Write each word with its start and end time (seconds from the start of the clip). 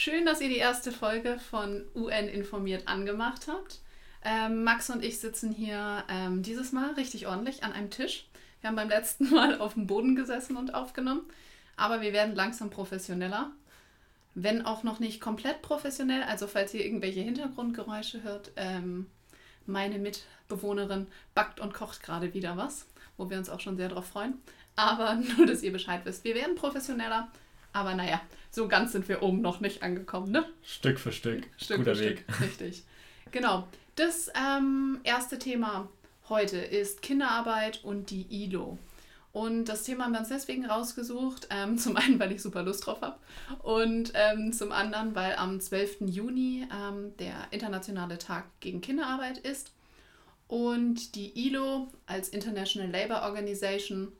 schön, 0.00 0.24
dass 0.24 0.40
ihr 0.40 0.48
die 0.48 0.56
erste 0.56 0.92
Folge 0.92 1.38
von 1.50 1.84
UN 1.94 2.26
informiert 2.28 2.88
angemacht 2.88 3.48
habt. 3.48 3.80
Ähm, 4.24 4.64
Max 4.64 4.88
und 4.88 5.04
ich 5.04 5.18
sitzen 5.18 5.52
hier 5.52 6.04
ähm, 6.08 6.42
dieses 6.42 6.72
Mal 6.72 6.94
richtig 6.94 7.26
ordentlich 7.26 7.64
an 7.64 7.74
einem 7.74 7.90
Tisch. 7.90 8.26
Wir 8.60 8.68
haben 8.68 8.76
beim 8.76 8.88
letzten 8.88 9.28
Mal 9.34 9.60
auf 9.60 9.74
dem 9.74 9.86
Boden 9.86 10.16
gesessen 10.16 10.56
und 10.56 10.74
aufgenommen, 10.74 11.20
aber 11.76 12.00
wir 12.00 12.14
werden 12.14 12.34
langsam 12.34 12.70
professioneller. 12.70 13.50
Wenn 14.34 14.64
auch 14.64 14.84
noch 14.84 15.00
nicht 15.00 15.20
komplett 15.20 15.60
professionell, 15.60 16.22
also 16.22 16.46
falls 16.46 16.72
ihr 16.72 16.82
irgendwelche 16.82 17.20
Hintergrundgeräusche 17.20 18.22
hört, 18.22 18.52
ähm, 18.56 19.06
meine 19.66 19.98
Mitbewohnerin 19.98 21.08
backt 21.34 21.60
und 21.60 21.74
kocht 21.74 22.02
gerade 22.02 22.32
wieder 22.32 22.56
was, 22.56 22.86
wo 23.18 23.28
wir 23.28 23.36
uns 23.36 23.50
auch 23.50 23.60
schon 23.60 23.76
sehr 23.76 23.90
drauf 23.90 24.06
freuen. 24.06 24.40
Aber 24.76 25.14
nur, 25.36 25.46
dass 25.46 25.62
ihr 25.62 25.72
Bescheid 25.72 26.00
wisst. 26.04 26.24
Wir 26.24 26.34
werden 26.34 26.54
professioneller, 26.54 27.30
aber 27.72 27.94
naja, 27.94 28.20
so 28.50 28.68
ganz 28.68 28.92
sind 28.92 29.08
wir 29.08 29.22
oben 29.22 29.40
noch 29.40 29.60
nicht 29.60 29.82
angekommen, 29.82 30.32
ne? 30.32 30.44
Stück 30.62 30.98
für 30.98 31.12
Stück. 31.12 31.46
Stück 31.56 31.78
Guter 31.78 31.94
für 31.94 32.04
Weg. 32.04 32.24
Stück, 32.28 32.40
richtig. 32.46 32.84
Genau. 33.30 33.68
Das 33.96 34.30
ähm, 34.34 35.00
erste 35.04 35.38
Thema 35.38 35.88
heute 36.28 36.56
ist 36.58 37.02
Kinderarbeit 37.02 37.84
und 37.84 38.10
die 38.10 38.26
ILO. 38.30 38.78
Und 39.32 39.66
das 39.66 39.84
Thema 39.84 40.04
haben 40.04 40.12
wir 40.12 40.20
uns 40.20 40.28
deswegen 40.28 40.66
rausgesucht. 40.66 41.48
Ähm, 41.50 41.78
zum 41.78 41.96
einen, 41.96 42.18
weil 42.18 42.32
ich 42.32 42.42
super 42.42 42.62
Lust 42.62 42.86
drauf 42.86 43.00
habe. 43.02 43.16
Und 43.62 44.12
ähm, 44.14 44.52
zum 44.52 44.72
anderen, 44.72 45.14
weil 45.14 45.36
am 45.36 45.60
12. 45.60 46.02
Juni 46.06 46.66
ähm, 46.72 47.16
der 47.18 47.48
Internationale 47.50 48.18
Tag 48.18 48.44
gegen 48.60 48.80
Kinderarbeit 48.80 49.38
ist. 49.38 49.72
Und 50.48 51.14
die 51.14 51.46
ILO 51.46 51.92
als 52.06 52.28
International 52.30 52.90
Labour 52.90 53.22
Organization 53.22 54.10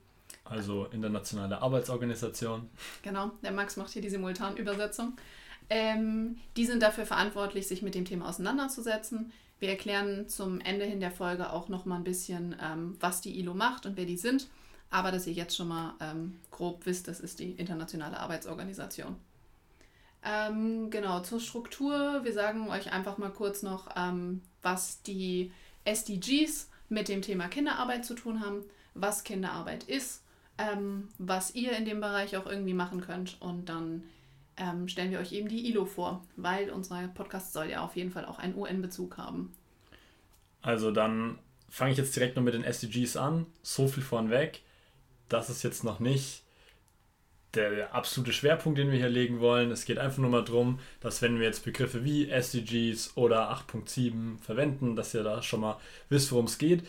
also 0.45 0.87
Internationale 0.87 1.61
Arbeitsorganisation. 1.63 2.69
Genau, 3.03 3.31
der 3.43 3.53
Max 3.53 3.77
macht 3.77 3.93
hier 3.93 4.03
die 4.03 4.11
Simultanübersetzung. 4.11 5.17
Ähm, 5.69 6.39
die 6.57 6.67
sind 6.67 6.83
dafür 6.83 7.07
verantwortlich, 7.07 7.69
sich 7.69 7.83
mit 7.83 7.95
dem 7.95 8.05
Thema 8.05 8.29
auseinanderzusetzen. 8.29 9.33
Wir 9.61 9.69
erklären 9.69 10.29
zum 10.29 10.61
Ende 10.61 10.85
hin 10.85 11.01
der 11.01 11.13
Folge 11.13 11.53
auch 11.53 11.69
noch 11.69 11.85
mal 11.85 11.97
ein 11.97 12.05
bisschen, 12.05 12.57
ähm, 12.61 12.97
was 12.99 13.21
die 13.21 13.39
ILO 13.39 13.55
macht 13.55 13.87
und 13.87 13.97
wer 13.97 14.07
die 14.07 14.17
sind. 14.17 14.49
Aber 14.91 15.13
dass 15.13 15.27
ihr 15.27 15.33
jetzt 15.33 15.57
schon 15.57 15.69
mal 15.69 15.95
ähm, 16.01 16.41
grob 16.51 16.85
wisst, 16.87 17.07
das 17.07 17.21
ist 17.21 17.39
die 17.39 17.53
Internationale 17.53 18.19
Arbeitsorganisation. 18.19 19.15
Ähm, 20.25 20.91
genau, 20.91 21.21
zur 21.21 21.41
Struktur. 21.41 22.25
Wir 22.25 22.33
sagen 22.33 22.69
euch 22.69 22.93
einfach 22.93 23.19
mal 23.19 23.31
kurz 23.31 23.63
noch, 23.63 23.89
ähm, 23.97 24.43
was 24.63 25.03
die 25.03 25.53
SDGs 25.85 26.69
mit 26.89 27.09
dem 27.09 27.23
Thema 27.23 27.47
Kinderarbeit 27.47 28.05
zu 28.05 28.15
tun 28.15 28.41
haben, 28.41 28.65
was 28.95 29.23
Kinderarbeit 29.23 29.85
ist 29.85 30.23
ähm, 30.61 31.09
was 31.19 31.55
ihr 31.55 31.77
in 31.77 31.85
dem 31.85 32.01
Bereich 32.01 32.37
auch 32.37 32.47
irgendwie 32.47 32.75
machen 32.75 33.01
könnt. 33.01 33.41
Und 33.41 33.69
dann 33.69 34.05
ähm, 34.57 34.89
stellen 34.89 35.11
wir 35.11 35.21
euch 35.21 35.33
eben 35.33 35.49
die 35.49 35.69
ILO 35.71 35.85
vor, 35.85 36.25
weil 36.37 36.71
unser 36.71 37.09
Podcast 37.09 37.53
soll 37.53 37.71
ja 37.71 37.83
auf 37.83 37.97
jeden 37.97 38.11
Fall 38.11 38.27
auch 38.27 38.39
einen 38.39 38.55
UN-Bezug 38.55 39.17
haben. 39.17 39.53
Also 40.63 40.91
dann 40.91 41.39
fange 41.69 41.93
ich 41.93 41.99
jetzt 41.99 42.15
direkt 42.15 42.37
noch 42.37 42.43
mit 42.43 42.55
den 42.55 42.65
SDGs 42.65 43.17
an. 43.17 43.47
So 43.63 43.89
viel 43.89 44.03
vornweg. 44.03 44.63
Das 45.29 45.49
ist 45.49 45.63
jetzt 45.63 45.85
noch 45.85 46.01
nicht 46.01 46.43
der 47.55 47.95
absolute 47.95 48.33
Schwerpunkt, 48.33 48.79
den 48.79 48.93
wir 48.93 48.99
hier 48.99 49.09
legen 49.09 49.41
wollen. 49.41 49.71
Es 49.71 49.85
geht 49.85 49.99
einfach 49.99 50.19
nur 50.19 50.31
mal 50.31 50.45
darum, 50.45 50.79
dass 51.01 51.23
wenn 51.23 51.39
wir 51.39 51.47
jetzt 51.47 51.65
Begriffe 51.65 52.05
wie 52.05 52.31
SDGs 52.31 53.17
oder 53.17 53.51
8.7 53.51 54.39
verwenden, 54.39 54.95
dass 54.95 55.15
ihr 55.15 55.25
da 55.25 55.43
schon 55.43 55.61
mal 55.61 55.79
wisst, 56.09 56.31
worum 56.31 56.45
es 56.45 56.59
geht. 56.59 56.87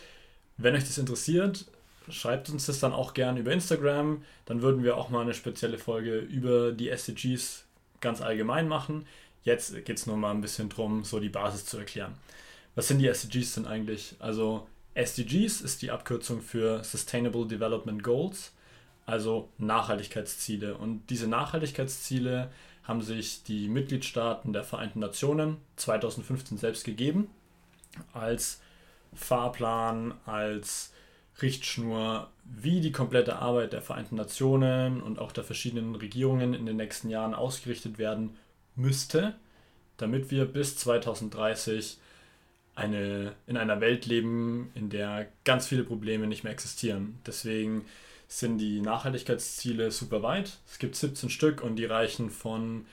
Wenn 0.57 0.75
euch 0.75 0.83
das 0.83 0.97
interessiert, 0.97 1.65
schreibt 2.09 2.49
uns 2.49 2.65
das 2.65 2.79
dann 2.79 2.93
auch 2.93 3.13
gerne 3.13 3.39
über 3.39 3.51
Instagram. 3.51 4.23
Dann 4.45 4.61
würden 4.61 4.83
wir 4.83 4.97
auch 4.97 5.09
mal 5.09 5.21
eine 5.21 5.33
spezielle 5.33 5.77
Folge 5.77 6.17
über 6.17 6.71
die 6.71 6.89
SDGs 6.89 7.65
ganz 7.99 8.21
allgemein 8.21 8.67
machen. 8.67 9.05
Jetzt 9.43 9.73
geht 9.85 9.97
es 9.97 10.05
nur 10.05 10.17
mal 10.17 10.31
ein 10.31 10.41
bisschen 10.41 10.69
darum, 10.69 11.03
so 11.03 11.19
die 11.19 11.29
Basis 11.29 11.65
zu 11.65 11.77
erklären. 11.77 12.15
Was 12.75 12.87
sind 12.87 12.99
die 12.99 13.07
SDGs 13.07 13.55
denn 13.55 13.67
eigentlich? 13.67 14.15
Also 14.19 14.67
SDGs 14.93 15.61
ist 15.61 15.81
die 15.81 15.91
Abkürzung 15.91 16.41
für 16.41 16.83
Sustainable 16.83 17.47
Development 17.47 18.03
Goals, 18.03 18.53
also 19.05 19.49
Nachhaltigkeitsziele. 19.57 20.75
Und 20.77 21.07
diese 21.09 21.27
Nachhaltigkeitsziele 21.27 22.51
haben 22.83 23.01
sich 23.01 23.43
die 23.43 23.67
Mitgliedstaaten 23.67 24.53
der 24.53 24.63
Vereinten 24.63 24.99
Nationen 24.99 25.57
2015 25.77 26.57
selbst 26.57 26.83
gegeben 26.83 27.29
als 28.13 28.61
Fahrplan, 29.13 30.13
als 30.25 30.91
Richtschnur, 31.41 32.29
wie 32.43 32.81
die 32.81 32.91
komplette 32.91 33.37
Arbeit 33.37 33.73
der 33.73 33.81
Vereinten 33.81 34.15
Nationen 34.15 35.01
und 35.01 35.19
auch 35.19 35.31
der 35.31 35.43
verschiedenen 35.43 35.95
Regierungen 35.95 36.53
in 36.53 36.65
den 36.65 36.77
nächsten 36.77 37.09
Jahren 37.09 37.33
ausgerichtet 37.33 37.97
werden 37.97 38.37
müsste, 38.75 39.35
damit 39.97 40.31
wir 40.31 40.45
bis 40.45 40.77
2030 40.77 41.97
eine, 42.75 43.33
in 43.47 43.57
einer 43.57 43.81
Welt 43.81 44.05
leben, 44.05 44.71
in 44.75 44.89
der 44.89 45.27
ganz 45.43 45.67
viele 45.67 45.83
Probleme 45.83 46.27
nicht 46.27 46.43
mehr 46.43 46.53
existieren. 46.53 47.19
Deswegen 47.25 47.85
sind 48.27 48.59
die 48.59 48.81
Nachhaltigkeitsziele 48.81 49.91
super 49.91 50.23
weit. 50.23 50.57
Es 50.67 50.79
gibt 50.79 50.95
17 50.95 51.29
Stück 51.29 51.61
und 51.61 51.75
die 51.75 51.85
reichen 51.85 52.29
von 52.29 52.85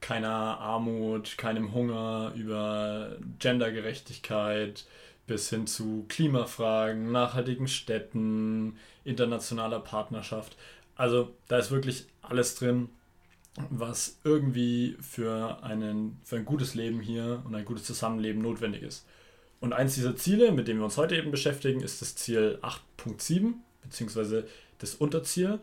keiner 0.00 0.30
Armut, 0.30 1.36
keinem 1.36 1.72
Hunger 1.74 2.32
über 2.34 3.16
Gendergerechtigkeit, 3.38 4.86
bis 5.26 5.50
hin 5.50 5.66
zu 5.66 6.04
Klimafragen, 6.08 7.10
nachhaltigen 7.10 7.68
Städten, 7.68 8.78
internationaler 9.04 9.80
Partnerschaft. 9.80 10.56
Also 10.94 11.34
da 11.48 11.58
ist 11.58 11.70
wirklich 11.70 12.06
alles 12.22 12.54
drin, 12.54 12.88
was 13.70 14.18
irgendwie 14.24 14.96
für, 15.00 15.62
einen, 15.62 16.20
für 16.24 16.36
ein 16.36 16.44
gutes 16.44 16.74
Leben 16.74 17.00
hier 17.00 17.42
und 17.44 17.54
ein 17.54 17.64
gutes 17.64 17.84
Zusammenleben 17.84 18.42
notwendig 18.42 18.82
ist. 18.82 19.06
Und 19.60 19.72
eins 19.72 19.94
dieser 19.94 20.16
Ziele, 20.16 20.52
mit 20.52 20.68
dem 20.68 20.78
wir 20.78 20.84
uns 20.84 20.98
heute 20.98 21.16
eben 21.16 21.30
beschäftigen, 21.30 21.80
ist 21.80 22.02
das 22.02 22.14
Ziel 22.14 22.58
8.7, 22.62 23.54
beziehungsweise 23.82 24.46
das 24.78 24.94
Unterziel. 24.94 25.58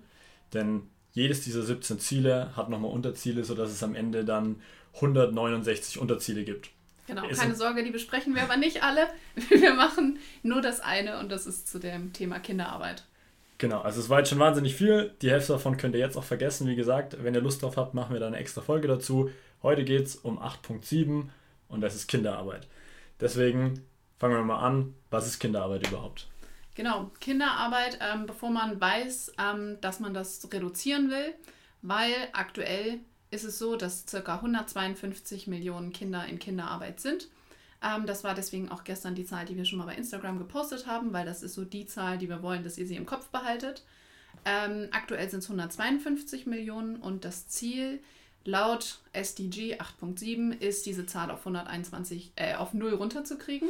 Denn 0.53 0.83
jedes 1.11 1.41
dieser 1.41 1.61
17 1.61 1.99
Ziele 1.99 2.55
hat 2.55 2.69
nochmal 2.69 2.91
Unterziele, 2.91 3.43
sodass 3.43 3.71
es 3.71 3.83
am 3.83 3.95
Ende 3.95 4.25
dann 4.25 4.61
169 4.95 5.99
Unterziele 5.99 6.43
gibt. 6.43 6.71
Genau, 7.07 7.27
keine 7.27 7.55
Sorge, 7.55 7.83
die 7.83 7.91
besprechen 7.91 8.33
wir 8.33 8.43
aber 8.43 8.55
nicht 8.55 8.83
alle. 8.83 9.07
Wir 9.49 9.73
machen 9.73 10.19
nur 10.41 10.61
das 10.61 10.79
eine 10.79 11.19
und 11.19 11.31
das 11.31 11.45
ist 11.45 11.67
zu 11.67 11.79
dem 11.79 12.13
Thema 12.13 12.39
Kinderarbeit. 12.39 13.03
Genau, 13.57 13.81
also 13.81 13.99
es 13.99 14.09
war 14.09 14.19
jetzt 14.19 14.29
schon 14.29 14.39
wahnsinnig 14.39 14.75
viel. 14.75 15.13
Die 15.21 15.29
Hälfte 15.29 15.53
davon 15.53 15.77
könnt 15.77 15.95
ihr 15.95 16.01
jetzt 16.01 16.17
auch 16.17 16.23
vergessen. 16.23 16.67
Wie 16.67 16.75
gesagt, 16.75 17.23
wenn 17.23 17.33
ihr 17.33 17.41
Lust 17.41 17.61
drauf 17.61 17.77
habt, 17.77 17.93
machen 17.93 18.13
wir 18.13 18.19
da 18.19 18.27
eine 18.27 18.37
extra 18.37 18.61
Folge 18.61 18.87
dazu. 18.87 19.29
Heute 19.61 19.83
geht 19.83 20.07
es 20.07 20.15
um 20.15 20.39
8.7 20.39 21.27
und 21.67 21.81
das 21.81 21.95
ist 21.95 22.07
Kinderarbeit. 22.07 22.67
Deswegen 23.19 23.85
fangen 24.17 24.35
wir 24.35 24.43
mal 24.43 24.59
an. 24.59 24.95
Was 25.11 25.27
ist 25.27 25.39
Kinderarbeit 25.39 25.87
überhaupt? 25.87 26.27
Genau, 26.75 27.11
Kinderarbeit, 27.19 27.99
ähm, 28.01 28.25
bevor 28.25 28.49
man 28.49 28.81
weiß, 28.81 29.33
ähm, 29.39 29.77
dass 29.79 29.99
man 29.99 30.13
das 30.13 30.47
reduzieren 30.51 31.09
will, 31.09 31.33
weil 31.81 32.13
aktuell 32.33 32.99
ist 33.33 33.43
es 33.43 33.57
so, 33.57 33.75
dass 33.75 34.05
ca. 34.05 34.35
152 34.35 35.47
Millionen 35.47 35.91
Kinder 35.91 36.25
in 36.25 36.39
Kinderarbeit 36.39 36.99
sind. 36.99 37.27
Ähm, 37.83 38.05
das 38.05 38.23
war 38.23 38.35
deswegen 38.35 38.69
auch 38.69 38.83
gestern 38.83 39.15
die 39.15 39.25
Zahl, 39.25 39.45
die 39.45 39.57
wir 39.57 39.65
schon 39.65 39.79
mal 39.79 39.85
bei 39.85 39.95
Instagram 39.95 40.37
gepostet 40.37 40.87
haben, 40.87 41.11
weil 41.13 41.25
das 41.25 41.43
ist 41.43 41.55
so 41.55 41.65
die 41.65 41.85
Zahl, 41.85 42.17
die 42.17 42.29
wir 42.29 42.41
wollen, 42.41 42.63
dass 42.63 42.77
ihr 42.77 42.87
sie 42.87 42.95
im 42.95 43.05
Kopf 43.05 43.27
behaltet. 43.29 43.83
Ähm, 44.45 44.87
aktuell 44.91 45.29
sind 45.29 45.39
es 45.39 45.49
152 45.49 46.45
Millionen 46.45 46.97
und 46.97 47.25
das 47.25 47.47
Ziel 47.47 47.99
laut 48.45 48.99
SDG 49.13 49.77
8.7 49.77 50.59
ist, 50.59 50.85
diese 50.85 51.05
Zahl 51.05 51.31
auf 51.31 51.39
121, 51.39 52.33
äh, 52.35 52.55
auf 52.55 52.73
0 52.73 52.93
runterzukriegen. 52.93 53.69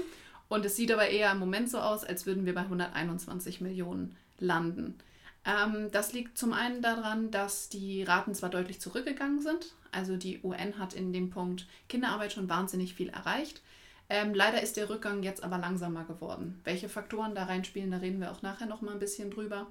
Und 0.49 0.65
es 0.65 0.75
sieht 0.75 0.91
aber 0.91 1.07
eher 1.07 1.31
im 1.31 1.39
Moment 1.39 1.69
so 1.69 1.79
aus, 1.79 2.03
als 2.03 2.25
würden 2.25 2.45
wir 2.45 2.53
bei 2.53 2.61
121 2.61 3.61
Millionen 3.61 4.15
landen. 4.39 4.95
Ähm, 5.45 5.91
das 5.91 6.13
liegt 6.13 6.37
zum 6.37 6.53
einen 6.53 6.81
daran, 6.81 7.31
dass 7.31 7.69
die 7.69 8.03
Raten 8.03 8.33
zwar 8.33 8.49
deutlich 8.49 8.79
zurückgegangen 8.79 9.41
sind, 9.41 9.73
also 9.91 10.17
die 10.17 10.39
UN 10.43 10.77
hat 10.79 10.93
in 10.93 11.13
dem 11.13 11.29
Punkt 11.29 11.67
Kinderarbeit 11.89 12.33
schon 12.33 12.49
wahnsinnig 12.49 12.93
viel 12.95 13.09
erreicht. 13.09 13.61
Ähm, 14.09 14.33
leider 14.33 14.61
ist 14.61 14.77
der 14.77 14.89
Rückgang 14.89 15.23
jetzt 15.23 15.43
aber 15.43 15.57
langsamer 15.57 16.03
geworden. 16.03 16.59
Welche 16.63 16.89
Faktoren 16.89 17.35
da 17.35 17.45
reinspielen, 17.45 17.91
da 17.91 17.97
reden 17.97 18.19
wir 18.19 18.31
auch 18.31 18.41
nachher 18.41 18.67
noch 18.67 18.81
mal 18.81 18.91
ein 18.91 18.99
bisschen 18.99 19.31
drüber. 19.31 19.67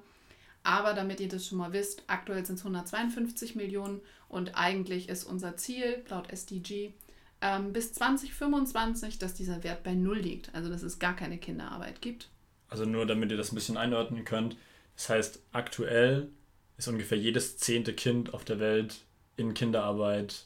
Aber 0.63 0.93
damit 0.93 1.19
ihr 1.19 1.27
das 1.27 1.45
schon 1.45 1.57
mal 1.57 1.73
wisst, 1.73 2.03
aktuell 2.07 2.45
sind 2.45 2.55
es 2.55 2.61
152 2.61 3.55
Millionen 3.55 4.01
und 4.29 4.55
eigentlich 4.55 5.09
ist 5.09 5.25
unser 5.25 5.57
Ziel 5.57 6.03
laut 6.09 6.31
SDG 6.31 6.93
ähm, 7.41 7.73
bis 7.73 7.93
2025, 7.93 9.19
dass 9.19 9.33
dieser 9.33 9.63
Wert 9.63 9.83
bei 9.83 9.93
Null 9.93 10.19
liegt. 10.19 10.55
Also 10.55 10.69
dass 10.69 10.83
es 10.83 10.99
gar 10.99 11.15
keine 11.15 11.37
Kinderarbeit 11.37 12.01
gibt. 12.01 12.29
Also 12.69 12.85
nur 12.85 13.05
damit 13.05 13.29
ihr 13.29 13.37
das 13.37 13.51
ein 13.51 13.55
bisschen 13.55 13.77
einordnen 13.77 14.23
könnt. 14.23 14.55
Das 14.95 15.09
heißt, 15.09 15.39
aktuell 15.51 16.29
ist 16.77 16.87
ungefähr 16.87 17.17
jedes 17.17 17.57
zehnte 17.57 17.93
Kind 17.93 18.33
auf 18.33 18.45
der 18.45 18.59
Welt 18.59 19.01
in 19.37 19.53
Kinderarbeit 19.53 20.45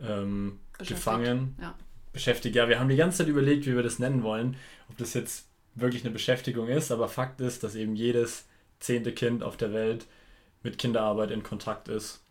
ähm, 0.00 0.58
gefangen. 0.78 1.56
Ja. 1.60 1.74
Beschäftigt. 2.12 2.56
Ja, 2.56 2.68
wir 2.68 2.80
haben 2.80 2.88
die 2.88 2.96
ganze 2.96 3.18
Zeit 3.18 3.28
überlegt, 3.28 3.66
wie 3.66 3.74
wir 3.76 3.82
das 3.82 3.98
nennen 3.98 4.22
wollen. 4.22 4.56
Ob 4.88 4.96
das 4.96 5.14
jetzt 5.14 5.46
wirklich 5.74 6.02
eine 6.04 6.12
Beschäftigung 6.12 6.68
ist, 6.68 6.90
aber 6.90 7.08
Fakt 7.08 7.40
ist, 7.40 7.62
dass 7.62 7.74
eben 7.74 7.94
jedes 7.96 8.46
zehnte 8.80 9.12
Kind 9.12 9.42
auf 9.42 9.56
der 9.56 9.72
Welt 9.72 10.06
mit 10.62 10.78
Kinderarbeit 10.78 11.30
in 11.30 11.42
Kontakt 11.42 11.88
ist. 11.88 12.22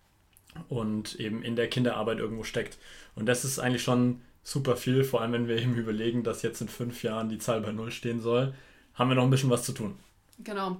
und 0.69 1.15
eben 1.19 1.43
in 1.43 1.55
der 1.55 1.69
Kinderarbeit 1.69 2.19
irgendwo 2.19 2.43
steckt. 2.43 2.77
Und 3.15 3.25
das 3.25 3.45
ist 3.45 3.59
eigentlich 3.59 3.83
schon 3.83 4.21
super 4.43 4.75
viel, 4.77 5.03
vor 5.03 5.21
allem 5.21 5.33
wenn 5.33 5.47
wir 5.47 5.57
eben 5.57 5.75
überlegen, 5.75 6.23
dass 6.23 6.41
jetzt 6.41 6.61
in 6.61 6.69
fünf 6.69 7.03
Jahren 7.03 7.29
die 7.29 7.39
Zahl 7.39 7.61
bei 7.61 7.71
Null 7.71 7.91
stehen 7.91 8.21
soll, 8.21 8.53
haben 8.93 9.09
wir 9.09 9.15
noch 9.15 9.23
ein 9.23 9.29
bisschen 9.29 9.49
was 9.49 9.63
zu 9.63 9.73
tun. 9.73 9.97
Genau. 10.39 10.77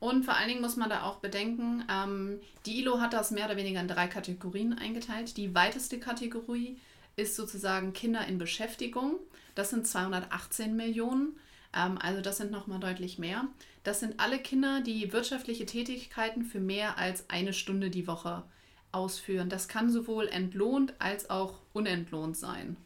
Und 0.00 0.24
vor 0.24 0.36
allen 0.36 0.48
Dingen 0.48 0.60
muss 0.60 0.76
man 0.76 0.90
da 0.90 1.02
auch 1.02 1.16
bedenken, 1.16 1.84
ähm, 1.90 2.40
die 2.66 2.80
ILO 2.80 3.00
hat 3.00 3.12
das 3.12 3.30
mehr 3.30 3.46
oder 3.46 3.56
weniger 3.56 3.80
in 3.80 3.88
drei 3.88 4.06
Kategorien 4.06 4.78
eingeteilt. 4.78 5.36
Die 5.36 5.54
weiteste 5.54 5.98
Kategorie 5.98 6.78
ist 7.16 7.34
sozusagen 7.34 7.92
Kinder 7.92 8.26
in 8.26 8.38
Beschäftigung. 8.38 9.16
Das 9.56 9.70
sind 9.70 9.86
218 9.86 10.76
Millionen. 10.76 11.36
Ähm, 11.74 11.98
also 12.00 12.20
das 12.20 12.36
sind 12.36 12.52
nochmal 12.52 12.78
deutlich 12.78 13.18
mehr. 13.18 13.48
Das 13.82 14.00
sind 14.00 14.20
alle 14.20 14.38
Kinder, 14.38 14.82
die 14.82 15.12
wirtschaftliche 15.12 15.66
Tätigkeiten 15.66 16.44
für 16.44 16.60
mehr 16.60 16.98
als 16.98 17.28
eine 17.28 17.52
Stunde 17.52 17.90
die 17.90 18.06
Woche 18.06 18.44
ausführen. 18.92 19.48
Das 19.48 19.66
kann 19.66 19.90
sowohl 19.90 20.28
entlohnt 20.28 20.94
als 21.00 21.28
auch 21.28 21.58
unentlohnt 21.72 22.36
sein. 22.36 22.76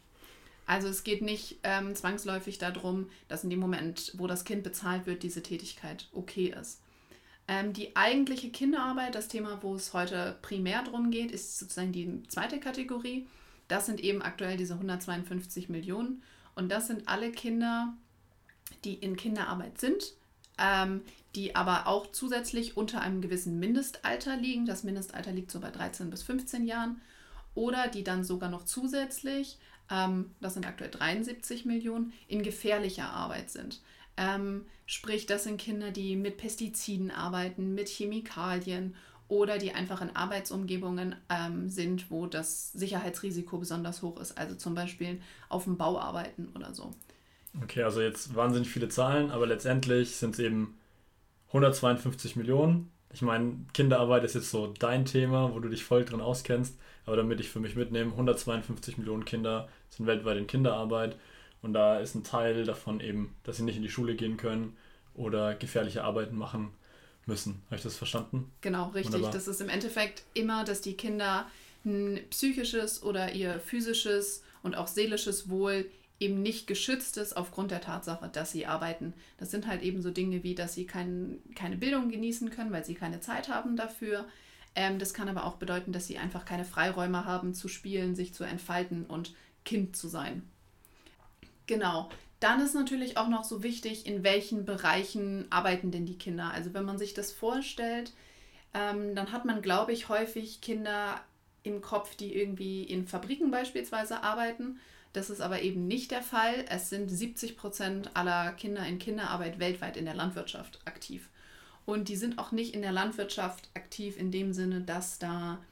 Also 0.65 0.87
es 0.87 1.03
geht 1.03 1.21
nicht 1.21 1.59
ähm, 1.63 1.93
zwangsläufig 1.93 2.57
darum, 2.57 3.09
dass 3.27 3.43
in 3.43 3.49
dem 3.49 3.59
Moment, 3.59 4.13
wo 4.15 4.27
das 4.27 4.45
Kind 4.45 4.63
bezahlt 4.63 5.05
wird, 5.05 5.23
diese 5.23 5.43
Tätigkeit 5.43 6.07
okay 6.13 6.55
ist. 6.59 6.79
Ähm, 7.47 7.73
die 7.73 7.95
eigentliche 7.95 8.49
Kinderarbeit, 8.49 9.15
das 9.15 9.27
Thema, 9.27 9.61
wo 9.61 9.75
es 9.75 9.93
heute 9.93 10.37
primär 10.41 10.83
darum 10.83 11.11
geht, 11.11 11.31
ist 11.31 11.59
sozusagen 11.59 11.91
die 11.91 12.23
zweite 12.27 12.59
Kategorie. 12.59 13.27
Das 13.67 13.85
sind 13.85 13.99
eben 13.99 14.21
aktuell 14.21 14.57
diese 14.57 14.75
152 14.75 15.69
Millionen. 15.69 16.23
Und 16.55 16.69
das 16.71 16.87
sind 16.87 17.07
alle 17.07 17.31
Kinder, 17.31 17.93
die 18.85 18.93
in 18.93 19.15
Kinderarbeit 19.15 19.79
sind, 19.79 20.13
ähm, 20.57 21.01
die 21.35 21.55
aber 21.55 21.87
auch 21.87 22.11
zusätzlich 22.11 22.77
unter 22.77 23.01
einem 23.01 23.21
gewissen 23.21 23.59
Mindestalter 23.59 24.37
liegen. 24.37 24.65
Das 24.65 24.83
Mindestalter 24.83 25.31
liegt 25.31 25.51
so 25.51 25.59
bei 25.59 25.71
13 25.71 26.09
bis 26.09 26.23
15 26.23 26.65
Jahren. 26.65 27.01
Oder 27.55 27.87
die 27.87 28.03
dann 28.03 28.23
sogar 28.23 28.49
noch 28.49 28.65
zusätzlich, 28.65 29.57
ähm, 29.91 30.31
das 30.39 30.53
sind 30.53 30.65
aktuell 30.65 30.91
73 30.91 31.65
Millionen, 31.65 32.13
in 32.27 32.43
gefährlicher 32.43 33.09
Arbeit 33.09 33.49
sind. 33.51 33.81
Ähm, 34.17 34.65
sprich, 34.85 35.25
das 35.25 35.43
sind 35.43 35.57
Kinder, 35.57 35.91
die 35.91 36.15
mit 36.15 36.37
Pestiziden 36.37 37.11
arbeiten, 37.11 37.73
mit 37.73 37.89
Chemikalien 37.89 38.95
oder 39.27 39.57
die 39.57 39.71
einfach 39.71 40.01
in 40.01 40.15
Arbeitsumgebungen 40.15 41.15
ähm, 41.29 41.69
sind, 41.69 42.11
wo 42.11 42.27
das 42.27 42.71
Sicherheitsrisiko 42.73 43.57
besonders 43.57 44.01
hoch 44.01 44.19
ist. 44.19 44.37
Also 44.37 44.55
zum 44.55 44.75
Beispiel 44.75 45.19
auf 45.49 45.63
dem 45.63 45.77
Bau 45.77 45.99
arbeiten 45.99 46.49
oder 46.55 46.73
so. 46.73 46.93
Okay, 47.61 47.83
also 47.83 48.01
jetzt 48.01 48.35
wahnsinnig 48.35 48.69
viele 48.69 48.89
Zahlen, 48.89 49.31
aber 49.31 49.47
letztendlich 49.47 50.15
sind 50.15 50.33
es 50.33 50.39
eben 50.39 50.77
152 51.47 52.35
Millionen. 52.35 52.91
Ich 53.13 53.21
meine, 53.21 53.57
Kinderarbeit 53.73 54.23
ist 54.23 54.33
jetzt 54.33 54.49
so 54.49 54.67
dein 54.67 55.05
Thema, 55.05 55.53
wo 55.53 55.59
du 55.59 55.69
dich 55.69 55.83
voll 55.83 56.03
drin 56.03 56.19
auskennst, 56.19 56.75
aber 57.05 57.15
damit 57.15 57.39
ich 57.39 57.49
für 57.49 57.59
mich 57.59 57.75
mitnehme, 57.75 58.11
152 58.11 58.97
Millionen 58.97 59.23
Kinder 59.23 59.69
sind 59.89 60.07
weltweit 60.07 60.37
in 60.37 60.47
Kinderarbeit 60.47 61.15
und 61.63 61.73
da 61.73 61.99
ist 61.99 62.13
ein 62.13 62.23
Teil 62.23 62.65
davon 62.65 62.99
eben, 62.99 63.35
dass 63.43 63.57
sie 63.57 63.63
nicht 63.63 63.77
in 63.77 63.81
die 63.81 63.89
Schule 63.89 64.15
gehen 64.15 64.37
können 64.37 64.77
oder 65.15 65.55
gefährliche 65.55 66.03
Arbeiten 66.03 66.35
machen 66.35 66.69
müssen. 67.25 67.61
Habe 67.67 67.77
ich 67.77 67.83
das 67.83 67.95
verstanden? 67.95 68.51
Genau, 68.61 68.89
richtig. 68.89 69.13
Wunderbar. 69.13 69.31
Das 69.31 69.47
ist 69.47 69.61
im 69.61 69.69
Endeffekt 69.69 70.23
immer, 70.33 70.65
dass 70.65 70.81
die 70.81 70.93
Kinder 70.93 71.47
ein 71.85 72.19
psychisches 72.29 73.01
oder 73.01 73.33
ihr 73.33 73.59
physisches 73.59 74.43
und 74.61 74.75
auch 74.75 74.87
seelisches 74.87 75.49
Wohl 75.49 75.89
eben 76.19 76.41
nicht 76.41 76.67
geschützt 76.67 77.17
ist 77.17 77.35
aufgrund 77.35 77.71
der 77.71 77.81
Tatsache, 77.81 78.29
dass 78.29 78.51
sie 78.51 78.65
arbeiten. 78.65 79.13
Das 79.37 79.51
sind 79.51 79.67
halt 79.67 79.81
eben 79.81 80.01
so 80.01 80.11
Dinge 80.11 80.43
wie, 80.43 80.55
dass 80.55 80.73
sie 80.73 80.85
kein, 80.85 81.39
keine 81.55 81.77
Bildung 81.77 82.09
genießen 82.09 82.49
können, 82.49 82.71
weil 82.71 82.85
sie 82.85 82.93
keine 82.93 83.19
Zeit 83.19 83.49
haben 83.49 83.75
dafür. 83.75 84.25
Ähm, 84.75 84.99
das 84.99 85.13
kann 85.13 85.29
aber 85.29 85.45
auch 85.45 85.55
bedeuten, 85.55 85.91
dass 85.91 86.07
sie 86.07 86.17
einfach 86.17 86.45
keine 86.45 86.65
Freiräume 86.65 87.25
haben 87.25 87.53
zu 87.53 87.67
spielen, 87.67 88.15
sich 88.15 88.33
zu 88.33 88.43
entfalten 88.43 89.05
und 89.05 89.33
Kind 89.65 89.95
zu 89.95 90.07
sein. 90.07 90.43
Genau. 91.67 92.09
Dann 92.39 92.59
ist 92.59 92.75
natürlich 92.75 93.17
auch 93.17 93.29
noch 93.29 93.45
so 93.45 93.63
wichtig, 93.63 94.05
in 94.05 94.23
welchen 94.23 94.65
Bereichen 94.65 95.45
arbeiten 95.49 95.91
denn 95.91 96.05
die 96.05 96.17
Kinder. 96.17 96.51
Also 96.53 96.73
wenn 96.73 96.83
man 96.83 96.97
sich 96.97 97.13
das 97.13 97.31
vorstellt, 97.31 98.11
ähm, 98.73 99.15
dann 99.15 99.31
hat 99.31 99.45
man, 99.45 99.61
glaube 99.61 99.93
ich, 99.93 100.09
häufig 100.09 100.59
Kinder 100.59 101.21
im 101.63 101.81
Kopf, 101.81 102.15
die 102.15 102.35
irgendwie 102.35 102.83
in 102.83 103.07
Fabriken 103.07 103.49
beispielsweise 103.49 104.23
arbeiten. 104.23 104.79
Das 105.13 105.29
ist 105.29 105.41
aber 105.41 105.61
eben 105.61 105.87
nicht 105.87 106.11
der 106.11 106.21
Fall. 106.21 106.65
Es 106.69 106.89
sind 106.89 107.07
70 107.07 107.55
Prozent 107.55 108.15
aller 108.15 108.51
Kinder 108.53 108.85
in 108.85 108.99
Kinderarbeit 108.99 109.59
weltweit 109.59 109.95
in 109.95 110.05
der 110.05 110.15
Landwirtschaft 110.15 110.81
aktiv. 110.85 111.29
Und 111.85 112.09
die 112.09 112.15
sind 112.15 112.39
auch 112.39 112.51
nicht 112.51 112.73
in 112.73 112.81
der 112.81 112.91
Landwirtschaft 112.91 113.69
aktiv 113.73 114.17
in 114.17 114.31
dem 114.31 114.53
Sinne, 114.53 114.81
dass 114.81 115.19
da 115.19 115.63